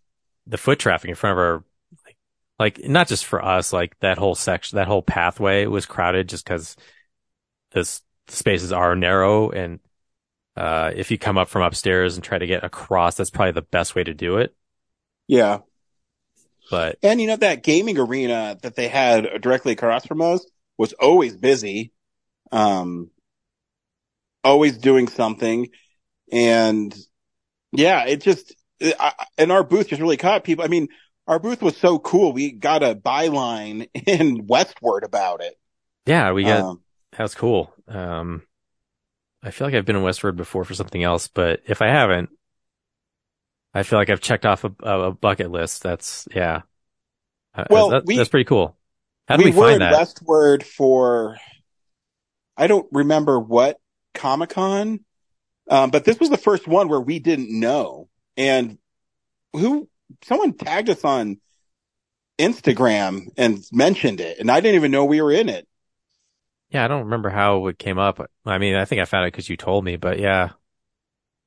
[0.47, 1.63] the foot traffic in front of our,
[2.05, 2.17] like,
[2.59, 6.45] like not just for us, like that whole section, that whole pathway was crowded just
[6.45, 6.75] because
[7.71, 9.49] this spaces are narrow.
[9.49, 9.79] And,
[10.55, 13.61] uh, if you come up from upstairs and try to get across, that's probably the
[13.63, 14.55] best way to do it.
[15.27, 15.59] yeah.
[16.69, 20.45] But And you know, that gaming arena that they had directly across from us
[20.77, 21.91] was always busy.
[22.51, 23.11] Um,
[24.45, 25.67] always doing something.
[26.31, 26.95] And
[27.71, 30.63] yeah, it just, I, and our booth just really caught people.
[30.63, 30.87] I mean,
[31.27, 32.31] our booth was so cool.
[32.33, 35.55] We got a byline in Westword about it.
[36.05, 36.81] yeah, we got, Um,
[37.11, 37.73] that was cool.
[37.87, 38.43] Um,
[39.43, 42.29] I feel like I've been in Westword before for something else, but if I haven't,
[43.73, 45.83] I feel like I've checked off a, a bucket list.
[45.83, 46.61] That's, yeah.
[47.53, 48.77] Uh, Well, that- we- that's pretty cool.
[49.27, 49.93] How do we, we, were find in that?
[49.93, 51.37] Westword for,
[52.55, 53.79] I don't remember what
[54.15, 54.99] Comic Con,
[55.69, 58.09] um, but this was the first one where we didn't know.
[58.37, 58.77] And
[59.53, 59.89] who,
[60.23, 61.39] someone tagged us on
[62.37, 65.67] Instagram and mentioned it, and I didn't even know we were in it.
[66.69, 68.29] Yeah, I don't remember how it came up.
[68.45, 70.49] I mean, I think I found it because you told me, but yeah,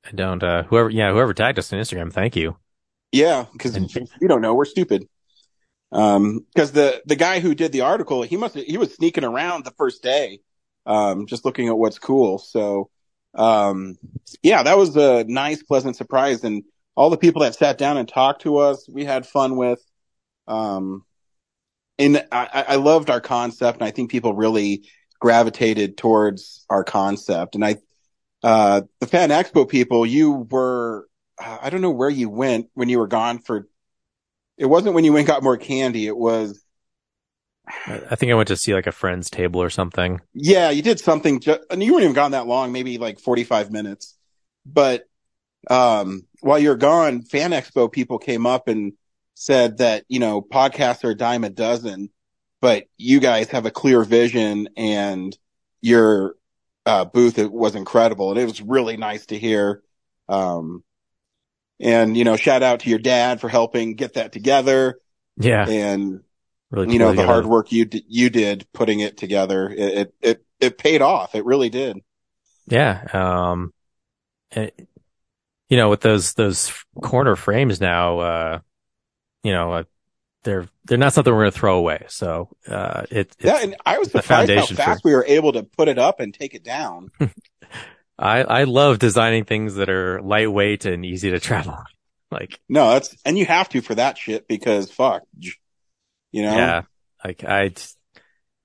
[0.05, 0.41] I don't.
[0.41, 2.57] Uh, whoever, yeah, whoever tagged us on Instagram, thank you.
[3.11, 3.77] Yeah, because
[4.21, 4.53] we don't know.
[4.53, 5.07] We're stupid.
[5.91, 9.65] Um, because the the guy who did the article, he must he was sneaking around
[9.65, 10.41] the first day,
[10.85, 12.37] um, just looking at what's cool.
[12.37, 12.89] So,
[13.35, 13.97] um,
[14.41, 16.63] yeah, that was a nice, pleasant surprise, and
[16.95, 19.81] all the people that sat down and talked to us, we had fun with.
[20.47, 21.05] Um,
[21.97, 24.85] and I, I loved our concept, and I think people really
[25.19, 27.55] gravitated towards our concept.
[27.55, 27.77] And I,
[28.41, 32.99] uh, the Fan Expo people, you were I don't know where you went when you
[32.99, 33.67] were gone for.
[34.57, 36.05] It wasn't when you went got more candy.
[36.05, 36.63] It was
[37.87, 40.21] I think I went to see like a friend's table or something.
[40.33, 41.39] yeah, you did something.
[41.39, 44.15] Ju- and you weren't even gone that long, maybe like forty five minutes.
[44.65, 45.05] But
[45.69, 48.93] um, while you're gone, Fan Expo people came up and
[49.33, 52.09] said that you know podcasts are a dime a dozen,
[52.61, 55.37] but you guys have a clear vision and
[55.81, 56.35] your
[56.85, 59.81] uh, booth it was incredible, and it was really nice to hear.
[60.27, 60.83] Um,
[61.79, 64.99] and you know, shout out to your dad for helping get that together,
[65.37, 66.21] Yeah, and
[66.71, 66.93] really.
[66.93, 69.69] you know the hard work you d- you did putting it together.
[69.69, 71.35] It, it it it paid off.
[71.35, 71.97] It really did.
[72.67, 73.03] Yeah.
[73.13, 73.73] Um,
[74.51, 74.87] it-
[75.69, 78.59] you know, with those those corner frames now, uh,
[79.43, 79.83] you know, uh,
[80.43, 82.05] they're they're not something we're gonna throw away.
[82.07, 85.13] So, uh, it, it's, Yeah, and I was the surprised how foundation for- fast we
[85.13, 87.11] were able to put it up and take it down.
[88.17, 91.77] I I love designing things that are lightweight and easy to travel.
[92.31, 95.21] Like, No, that's and you have to for that shit because fuck,
[96.31, 96.55] you know.
[96.55, 96.81] yeah,
[97.23, 97.71] like I,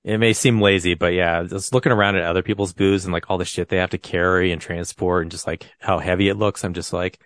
[0.03, 3.29] it may seem lazy, but yeah, just looking around at other people's booths and like
[3.29, 6.35] all the shit they have to carry and transport and just like how heavy it
[6.37, 7.19] looks, I'm just like,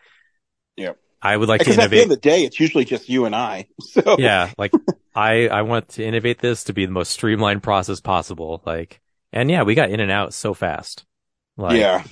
[0.75, 2.03] yeah, I would like to Because at the end innovate.
[2.05, 3.67] of the day, it's usually just you and I.
[3.81, 4.73] So yeah, like
[5.15, 8.61] I I want to innovate this to be the most streamlined process possible.
[8.65, 9.01] Like,
[9.33, 11.05] and yeah, we got in and out so fast.
[11.57, 12.03] Like, yeah,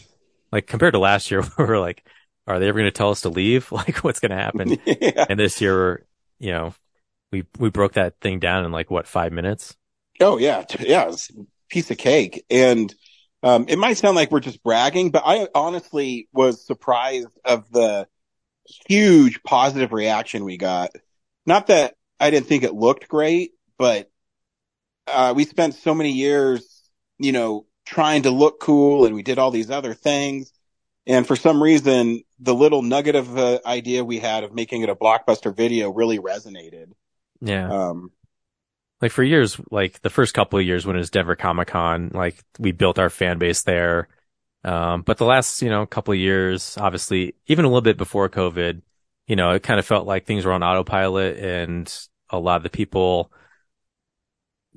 [0.51, 2.05] like compared to last year, we were like,
[2.47, 3.71] are they ever going to tell us to leave?
[3.71, 4.77] Like, what's going to happen?
[4.85, 5.25] yeah.
[5.29, 6.05] and this year,
[6.39, 6.73] you know,
[7.31, 9.75] we we broke that thing down in like what five minutes.
[10.19, 11.11] Oh yeah, yeah,
[11.69, 12.45] piece of cake.
[12.49, 12.93] And
[13.43, 18.07] um, it might sound like we're just bragging, but I honestly was surprised of the
[18.87, 20.91] huge positive reaction we got.
[21.45, 24.09] Not that I didn't think it looked great, but
[25.07, 29.37] uh, we spent so many years, you know, trying to look cool, and we did
[29.37, 30.51] all these other things.
[31.05, 34.89] And for some reason, the little nugget of uh, idea we had of making it
[34.89, 36.91] a blockbuster video really resonated.
[37.41, 38.11] Yeah, Um,
[39.01, 42.11] like for years, like the first couple of years when it was Denver Comic Con,
[42.13, 44.07] like we built our fan base there.
[44.63, 48.29] Um, but the last, you know, couple of years, obviously, even a little bit before
[48.29, 48.81] COVID,
[49.27, 51.93] you know, it kind of felt like things were on autopilot and
[52.29, 53.31] a lot of the people,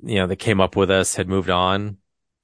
[0.03, 1.97] you know, that came up with us had moved on,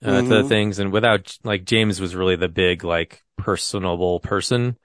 [0.04, 0.48] uh, to the Mhm.
[0.48, 0.80] things.
[0.80, 4.78] And without, like, James was really the big, like, personable person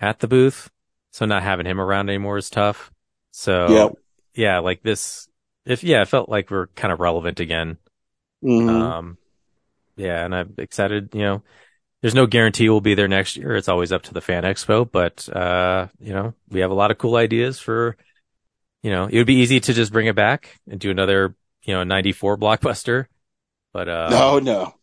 [0.00, 0.70] at the booth.
[1.12, 2.92] So not having him around anymore is tough.
[3.32, 3.96] So Yep.
[4.36, 5.28] Yeah, like this,
[5.64, 7.78] if, yeah, it felt like we're kind of relevant again.
[8.44, 8.68] Mhm.
[8.68, 9.18] Um,
[9.96, 11.42] yeah, and I'm excited, you know,
[12.02, 13.56] there's no guarantee we'll be there next year.
[13.56, 16.90] It's always up to the fan expo, but, uh, you know, we have a lot
[16.90, 17.96] of cool ideas for,
[18.82, 21.74] you know, it would be easy to just bring it back and do another, you
[21.74, 23.06] know, 94 blockbuster,
[23.72, 24.74] but, uh, no, no.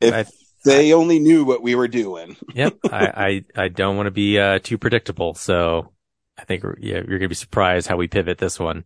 [0.00, 0.24] If I-
[0.64, 2.36] they only knew what we were doing.
[2.54, 2.76] yep.
[2.84, 5.34] I, I, I don't want to be, uh, too predictable.
[5.34, 5.92] So
[6.40, 8.84] I think, yeah, you're going to be surprised how we pivot this one.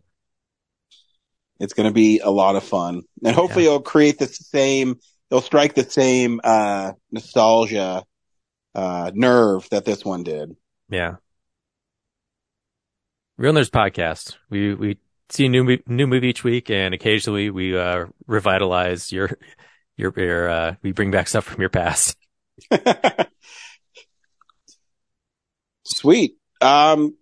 [1.61, 4.99] It's going to be a lot of fun, and hopefully it'll create the same.
[5.31, 8.05] It'll strike the same uh, nostalgia
[8.75, 10.57] uh, nerve that this one did.
[10.89, 11.17] Yeah.
[13.37, 14.37] Reel Nerds Podcast.
[14.51, 14.99] We, we
[15.29, 19.31] see a new, new movie each week and occasionally we, uh, revitalize your,
[19.97, 22.17] your, your, uh, we bring back stuff from your past.
[25.85, 26.37] Sweet.
[26.61, 27.17] Um,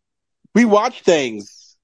[0.54, 1.76] we watch things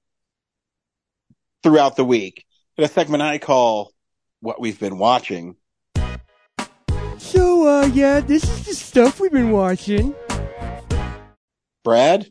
[1.63, 2.45] throughout the week.
[2.77, 3.93] In a segment I call
[4.39, 5.55] "What We've Been Watching."
[7.17, 10.15] So, uh, yeah, this is the stuff we've been watching.
[11.83, 12.27] Brad,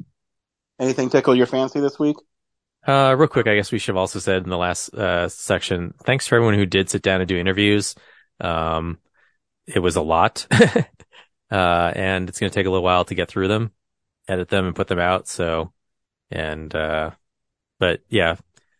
[0.80, 2.16] anything tickle your fancy this week?
[2.86, 5.92] Uh, real quick, I guess we should have also said in the last, uh, section,
[6.04, 7.94] thanks for everyone who did sit down and do interviews.
[8.40, 8.98] Um,
[9.66, 10.46] it was a lot.
[11.50, 13.72] uh, and it's going to take a little while to get through them,
[14.26, 15.28] edit them and put them out.
[15.28, 15.72] So,
[16.30, 17.10] and, uh,
[17.78, 18.36] but yeah,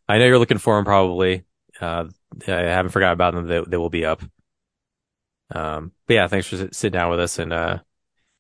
[0.09, 1.45] I know you're looking for them probably.
[1.81, 2.07] Uh,
[2.47, 3.47] I haven't forgot about them.
[3.47, 4.23] They, they will be up.
[5.55, 7.79] Um, but yeah, thanks for sitting down with us and, uh,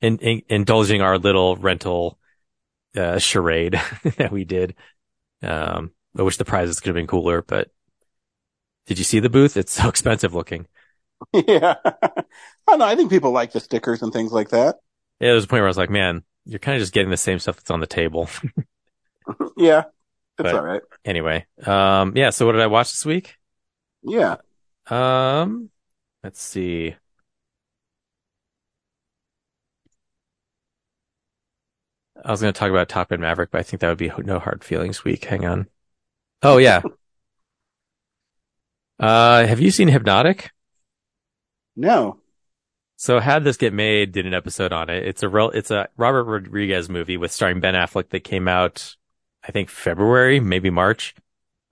[0.00, 2.18] in, in, indulging our little rental,
[2.96, 3.72] uh, charade
[4.16, 4.74] that we did.
[5.42, 7.70] Um, I wish the prizes could have been cooler, but
[8.86, 9.56] did you see the booth?
[9.56, 10.66] It's so expensive looking.
[11.32, 12.22] yeah, I
[12.66, 12.86] don't know.
[12.86, 14.76] I think people like the stickers and things like that.
[15.20, 17.10] Yeah, there was a point where I was like, man, you're kind of just getting
[17.10, 18.28] the same stuff that's on the table.
[19.56, 19.90] Yeah, it's
[20.38, 20.82] But- all right.
[21.04, 22.30] anyway, um, yeah.
[22.30, 23.36] So what did I watch this week?
[24.02, 24.36] Yeah,
[24.88, 25.70] Um,
[26.22, 26.94] let's see.
[32.24, 34.10] I was going to talk about Top Gun Maverick, but I think that would be
[34.24, 35.24] no hard feelings week.
[35.24, 35.68] Hang on.
[36.42, 36.82] Oh yeah.
[39.00, 40.50] uh, have you seen Hypnotic?
[41.76, 42.18] no,
[42.96, 45.06] So had this get made, did an episode on it.
[45.06, 48.96] It's a real, it's a Robert Rodriguez movie with starring Ben Affleck that came out,
[49.44, 51.14] I think February, maybe March.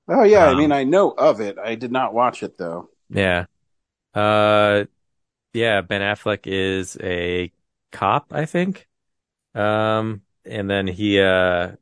[0.09, 0.47] oh yeah.
[0.47, 1.59] I Um, mean, I know of it.
[1.59, 2.91] I did not watch it though.
[3.09, 3.47] Yeah.
[4.15, 4.87] Uh,
[5.55, 7.53] yeah, Ben Affleck is a
[7.93, 8.89] cop, I think.
[9.55, 11.77] Um, and then he, uh,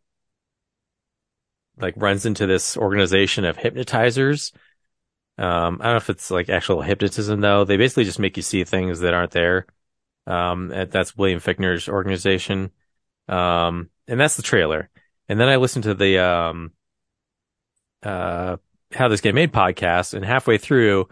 [1.77, 4.53] like runs into this organization of hypnotizers.
[5.39, 7.65] Um, I don't know if it's like actual hypnotism though.
[7.65, 9.67] They basically just make you see things that aren't there.
[10.27, 12.73] Um, that's William Fichtner's organization.
[13.29, 14.91] Um, and that's the trailer.
[15.29, 16.73] And then I listened to the, um,
[18.03, 18.57] uh,
[18.93, 21.09] how this get made podcast and halfway through,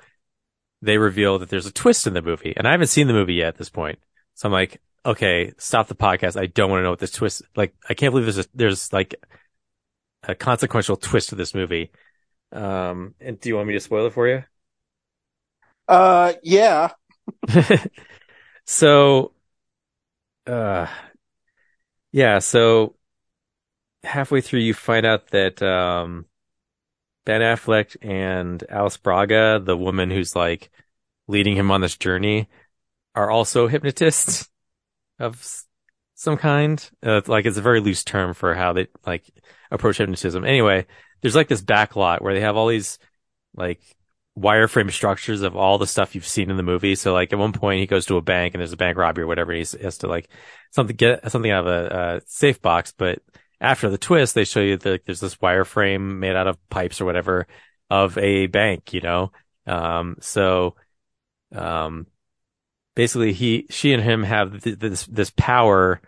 [0.83, 3.35] they reveal that there's a twist in the movie and I haven't seen the movie
[3.35, 3.99] yet at this point.
[4.35, 6.41] So I'm like, okay, stop the podcast.
[6.41, 8.93] I don't want to know what this twist, like, I can't believe there's a, there's
[8.93, 9.15] like
[10.23, 11.91] a consequential twist to this movie.
[12.53, 14.45] Um, and do you want me to spoil it for you?
[15.89, 16.91] Uh, yeah.
[18.65, 19.33] so,
[20.47, 20.87] uh,
[22.13, 22.95] yeah, so
[24.05, 26.27] halfway through you find out that, um,
[27.25, 30.71] Ben Affleck and Alice Braga, the woman who's like
[31.29, 32.49] leading him on this journey,
[33.15, 34.49] are also hypnotists
[35.19, 35.65] of
[36.15, 36.91] some kind.
[37.03, 39.25] Uh, like it's a very loose term for how they like
[39.71, 40.45] approach hypnotism.
[40.45, 40.87] Anyway,
[41.21, 42.99] there's like this back lot where they have all these
[43.55, 43.81] like
[44.39, 46.95] wireframe structures of all the stuff you've seen in the movie.
[46.95, 49.25] So like at one point he goes to a bank and there's a bank robbery
[49.25, 49.53] or whatever.
[49.53, 50.29] He has to like
[50.71, 52.95] something, get something out of a, a safe box.
[52.97, 53.21] But
[53.63, 57.05] after the twist, they show you that there's this wireframe made out of pipes or
[57.05, 57.47] whatever
[57.89, 59.31] of a bank, you know?
[59.67, 60.75] Um, so,
[61.55, 62.09] um,
[62.97, 66.01] basically he, she and him have th- this, this power,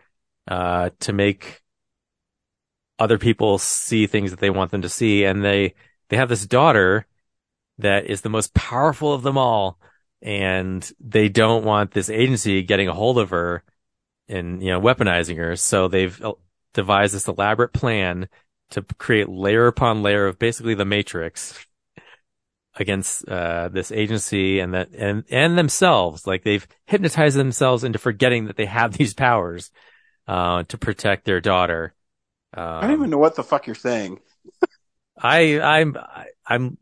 [0.48, 1.62] uh, to make
[2.98, 5.24] other people see things that they want them to see.
[5.24, 5.74] And they,
[6.08, 7.06] they have this daughter
[7.78, 9.78] that is the most powerful of them all.
[10.22, 13.62] And they don't want this agency getting a hold of her
[14.28, 15.54] and, you know, weaponizing her.
[15.54, 16.20] So they've
[16.74, 18.28] devised this elaborate plan
[18.70, 21.64] to create layer upon layer of basically the matrix
[22.76, 26.26] against, uh, this agency and that, and, and themselves.
[26.26, 29.70] Like they've hypnotized themselves into forgetting that they have these powers,
[30.26, 31.94] uh, to protect their daughter.
[32.56, 34.20] Um, I don't even know what the fuck you're saying.
[35.16, 36.78] I, I'm, I, I'm,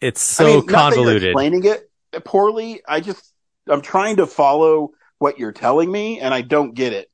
[0.00, 1.30] it's I so mean, that you're convoluted.
[1.30, 1.90] explaining it
[2.24, 2.82] poorly.
[2.86, 3.32] I just,
[3.68, 7.10] I'm trying to follow what you're telling me and I don't get it.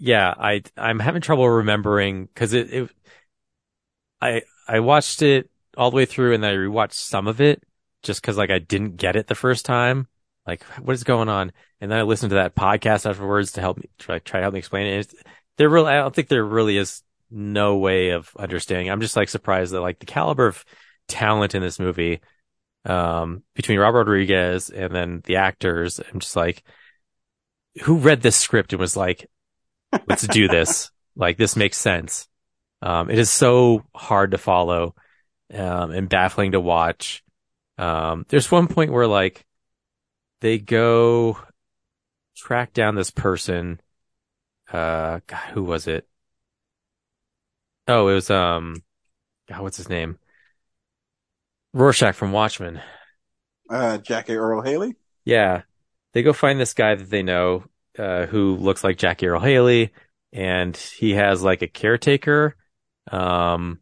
[0.00, 2.90] Yeah, I, I'm having trouble remembering because it, it,
[4.20, 7.62] I, I watched it all the way through and then I rewatched some of it
[8.02, 10.08] just cause like I didn't get it the first time.
[10.46, 11.52] Like, what is going on?
[11.80, 14.54] And then I listened to that podcast afterwards to help me try, try to help
[14.54, 15.14] me explain it.
[15.58, 18.90] There really, I don't think there really is no way of understanding.
[18.90, 20.64] I'm just like surprised that like the caliber of
[21.08, 22.20] talent in this movie,
[22.86, 26.64] um, between Robert Rodriguez and then the actors, I'm just like,
[27.82, 29.28] who read this script and was like,
[30.06, 30.90] let's do this.
[31.16, 32.28] Like this makes sense.
[32.82, 34.94] Um, it is so hard to follow,
[35.52, 37.22] um, and baffling to watch.
[37.78, 39.44] Um, there's one point where like
[40.40, 41.38] they go
[42.36, 43.80] track down this person.
[44.72, 46.06] Uh, God, who was it?
[47.88, 48.82] Oh, it was, um,
[49.48, 50.18] God, what's his name?
[51.72, 52.80] Rorschach from Watchmen.
[53.68, 54.94] Uh, Jackie Earle Haley.
[55.24, 55.62] Yeah.
[56.12, 57.64] They go find this guy that they know,
[57.98, 59.92] uh, who looks like Jackie Earle Haley
[60.32, 62.56] and he has like a caretaker.
[63.10, 63.80] Um,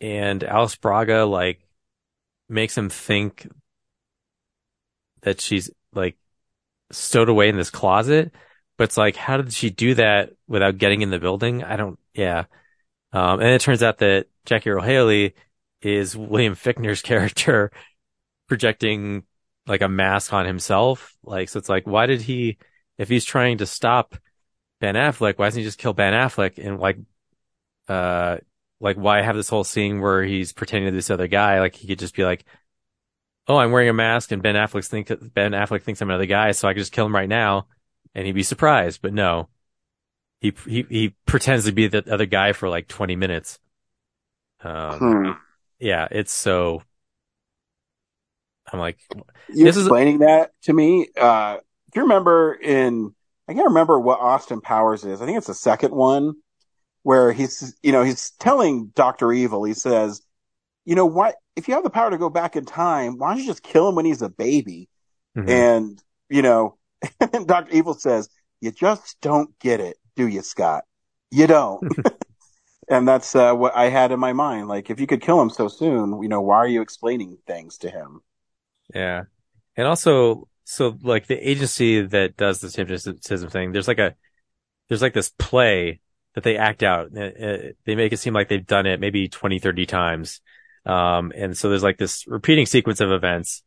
[0.00, 1.60] and Alice Braga like
[2.48, 3.48] makes him think
[5.22, 6.16] that she's like
[6.90, 8.32] stowed away in this closet.
[8.76, 11.62] But it's like, how did she do that without getting in the building?
[11.62, 12.46] I don't, yeah.
[13.12, 15.34] Um, and it turns out that Jackie Earle Haley
[15.82, 17.70] is William Fichtner's character
[18.48, 19.24] projecting
[19.66, 21.14] like a mask on himself.
[21.22, 22.58] Like, so it's like, why did he,
[22.98, 24.16] if he's trying to stop
[24.80, 26.98] Ben Affleck, why doesn't he just kill Ben Affleck and like,
[27.88, 28.38] uh,
[28.80, 31.60] like why have this whole scene where he's pretending to this other guy?
[31.60, 32.44] Like he could just be like,
[33.48, 36.52] oh, I'm wearing a mask and Ben Affleck think Ben Affleck thinks I'm another guy,
[36.52, 37.66] so I could just kill him right now,
[38.14, 39.02] and he'd be surprised.
[39.02, 39.48] But no,
[40.40, 43.58] he he he pretends to be the other guy for like 20 minutes.
[44.60, 45.30] Um, Hmm.
[45.78, 46.82] yeah, it's so.
[48.70, 48.98] I'm like,
[49.48, 51.08] You This is- explaining that to me.
[51.16, 51.56] Uh,
[51.92, 53.14] do you remember in?
[53.48, 55.20] I can't remember what Austin Powers is.
[55.20, 56.34] I think it's the second one
[57.02, 59.64] where he's, you know, he's telling Doctor Evil.
[59.64, 60.22] He says,
[60.84, 61.34] you know what?
[61.56, 63.88] If you have the power to go back in time, why don't you just kill
[63.88, 64.88] him when he's a baby?
[65.36, 65.48] mhm.
[65.50, 66.78] And you know,
[67.32, 68.28] and Doctor Evil says,
[68.60, 70.84] you just don't get it, do you, Scott?
[71.30, 71.82] You don't.
[72.88, 74.68] and that's uh, what I had in my mind.
[74.68, 77.78] Like, if you could kill him so soon, you know, why are you explaining things
[77.78, 78.20] to him?
[78.94, 79.24] Yeah.
[79.76, 84.14] And also, so like the agency that does this hypnotism thing, there's like a,
[84.88, 86.00] there's like this play
[86.34, 87.10] that they act out.
[87.16, 90.40] Uh, uh, They make it seem like they've done it maybe 20, 30 times.
[90.84, 93.62] Um, and so there's like this repeating sequence of events,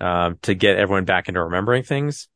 [0.00, 2.28] um, to get everyone back into remembering things.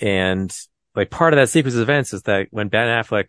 [0.00, 0.54] And
[0.94, 3.26] like part of that sequence of events is that when Ben Affleck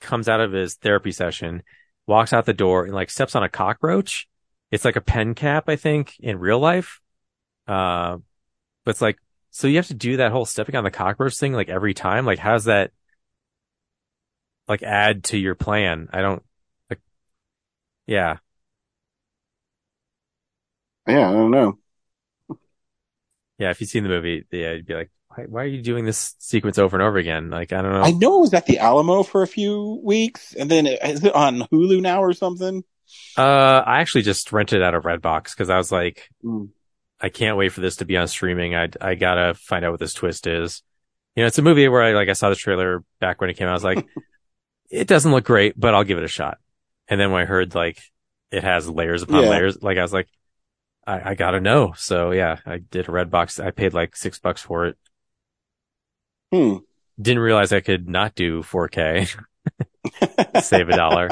[0.00, 1.62] comes out of his therapy session,
[2.06, 4.28] walks out the door and like steps on a cockroach.
[4.70, 7.00] It's like a pen cap, I think, in real life.
[7.70, 8.18] Uh,
[8.84, 9.18] but it's like,
[9.50, 12.26] so you have to do that whole stepping on the cockroach thing like every time.
[12.26, 12.90] Like, how does that
[14.66, 16.08] like add to your plan?
[16.12, 16.42] I don't
[16.88, 17.00] like,
[18.06, 18.38] yeah.
[21.06, 21.78] Yeah, I don't know.
[23.58, 23.70] Yeah.
[23.70, 26.34] If you've seen the movie, yeah, you'd be like, why, why are you doing this
[26.38, 27.50] sequence over and over again?
[27.50, 28.02] Like, I don't know.
[28.02, 31.24] I know it was at the Alamo for a few weeks, and then it- is
[31.24, 32.82] it on Hulu now or something?
[33.36, 36.70] Uh, I actually just rented out of Redbox because I was like, Mm.
[37.20, 38.74] I can't wait for this to be on streaming.
[38.74, 40.82] I I gotta find out what this twist is.
[41.36, 43.54] You know, it's a movie where I like I saw the trailer back when it
[43.56, 43.72] came out.
[43.72, 44.06] I was like,
[44.90, 46.58] it doesn't look great, but I'll give it a shot.
[47.08, 48.00] And then when I heard like
[48.50, 49.50] it has layers upon Yeah.
[49.50, 50.28] layers, like I was like,
[51.06, 51.92] I, I gotta know.
[51.96, 53.62] So yeah, I did a Redbox.
[53.64, 54.96] I paid like six bucks for it.
[56.52, 56.76] Hmm.
[57.20, 59.28] Didn't realize I could not do 4K.
[60.62, 61.28] Save a dollar.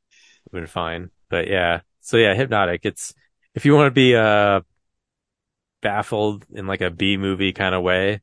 [0.52, 1.10] Been fine.
[1.30, 1.80] But yeah.
[2.00, 2.82] So yeah, hypnotic.
[2.84, 3.14] It's
[3.54, 4.60] if you want to be uh
[5.82, 8.22] baffled in like a B movie kind of way,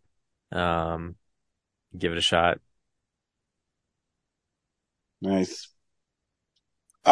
[0.53, 1.17] um
[1.97, 2.59] give it a shot.
[5.21, 5.69] Nice.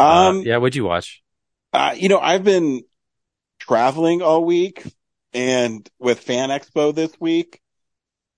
[0.08, 1.24] Uh, Um, yeah, what'd you watch?
[1.74, 2.84] uh, you know, I've been
[3.60, 4.84] traveling all week
[5.34, 7.62] and with Fan Expo this week.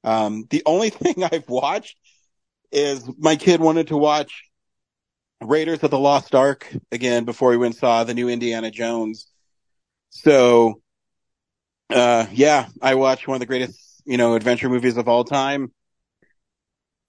[0.03, 1.97] Um, the only thing I've watched
[2.71, 4.45] is my kid wanted to watch
[5.41, 9.27] Raiders of the Lost Ark again before he went and saw the new Indiana Jones.
[10.11, 10.81] So,
[11.89, 15.71] uh, yeah, I watched one of the greatest, you know, adventure movies of all time.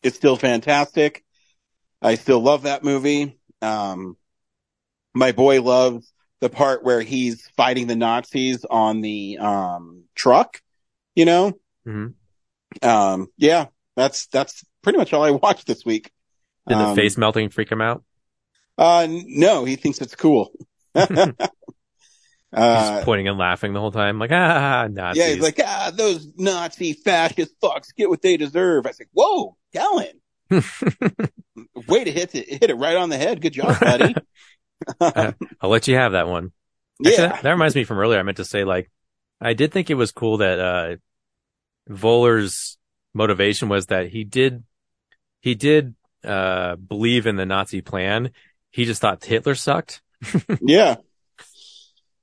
[0.03, 1.25] It's still fantastic.
[2.03, 3.39] I still love that movie.
[3.63, 4.17] Um,
[5.15, 10.61] my boy loves the part where he's fighting the Nazis on the um truck,
[11.15, 11.59] you know?
[11.85, 12.15] Mhm.
[12.83, 13.67] Um yeah,
[13.97, 16.11] that's that's pretty much all I watched this week.
[16.69, 18.05] Did the Um, face melting freak him out?
[18.79, 20.53] Uh no, he thinks it's cool.
[22.53, 25.23] He's uh pointing and laughing the whole time, like ah, Nazis.
[25.23, 28.87] yeah, he's like, ah, those Nazi fascist fucks get what they deserve.
[28.87, 30.15] I was like, whoa, Dallin,
[31.89, 33.41] way to hit it, hit it right on the head.
[33.41, 34.15] Good job, buddy.
[35.01, 36.53] Uh, I'll let you have that one.
[37.07, 37.29] Actually, Yeah.
[37.29, 38.19] that, that reminds me from earlier.
[38.19, 38.91] I meant to say, like,
[39.41, 40.97] I did think it was cool that, uh,
[41.89, 42.79] Voller's
[43.15, 44.65] motivation was that he did,
[45.41, 45.95] he did,
[46.25, 48.33] uh, believe in the Nazi plan.
[48.71, 50.03] He just thought Hitler sucked.
[50.61, 50.97] Yeah.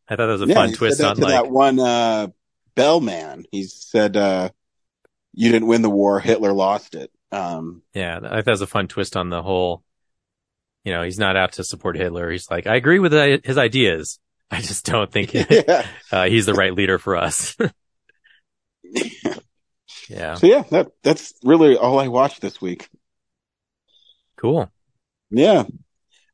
[0.09, 2.27] I thought that was a yeah, fun twist on to like, that one uh,
[2.75, 3.45] bellman.
[3.51, 4.49] He said, uh,
[5.33, 8.67] "You didn't win the war; Hitler lost it." Um, yeah, I thought that was a
[8.67, 9.83] fun twist on the whole,
[10.83, 12.31] you know, he's not out to support Hitler.
[12.31, 13.11] He's like, I agree with
[13.43, 14.19] his ideas.
[14.51, 15.85] I just don't think yeah.
[16.11, 17.57] uh, he's the right leader for us.
[20.09, 22.87] yeah, So yeah, that that's really all I watched this week.
[24.37, 24.71] cool.
[25.29, 25.65] Yeah.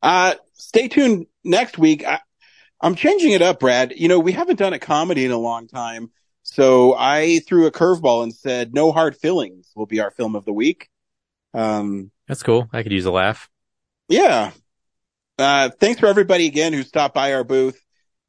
[0.04, 2.06] Uh, stay tuned next week.
[2.06, 2.20] I,
[2.84, 3.94] I'm changing it up, Brad.
[3.96, 6.12] You know, we haven't done a comedy in a long time.
[6.44, 10.44] So I threw a curveball and said, No Hard Feelings will be our film of
[10.44, 10.90] the week.
[11.54, 12.70] Um, That's cool.
[12.74, 13.50] I could use a laugh.
[14.10, 14.52] yeah.
[15.40, 17.82] Uh, thanks for everybody again who stopped by our booth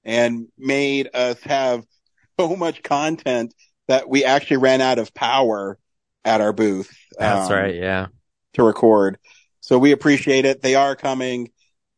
[0.05, 1.85] and made us have
[2.41, 3.53] so much content
[3.89, 5.79] that we actually ran out of power
[6.25, 6.97] at our booth.
[7.19, 7.75] That's um, right.
[7.75, 8.07] Yeah.
[8.55, 9.19] To record.
[9.61, 10.63] So we appreciate it.
[10.63, 11.51] They are coming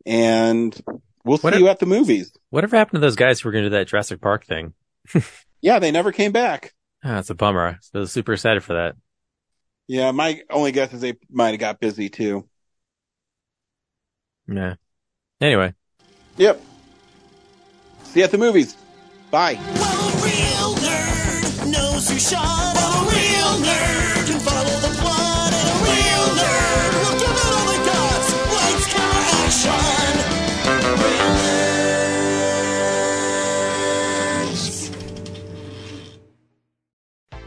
[0.07, 0.75] and
[1.27, 2.33] we'll What see if- you at the movies.
[2.51, 4.72] Whatever happened to those guys who were going to do that Jurassic Park thing?
[5.62, 6.74] Yeah, they never came back.
[7.03, 7.81] Ah, that's a bummer.
[7.95, 8.95] I was super excited for that.
[9.89, 12.49] Yeah, my only guess is they might have got busy too.
[14.47, 14.74] Yeah.
[15.41, 15.74] Anyway,
[16.37, 16.61] Yep.
[18.05, 18.77] See you at the movies.
[19.31, 19.59] Bye.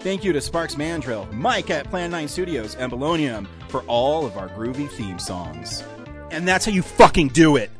[0.00, 4.36] Thank you to Sparks Mandrill, Mike at Plan 9 Studios, and Bolognium for all of
[4.36, 5.82] our groovy theme songs.
[6.30, 7.70] And that's how you fucking do it!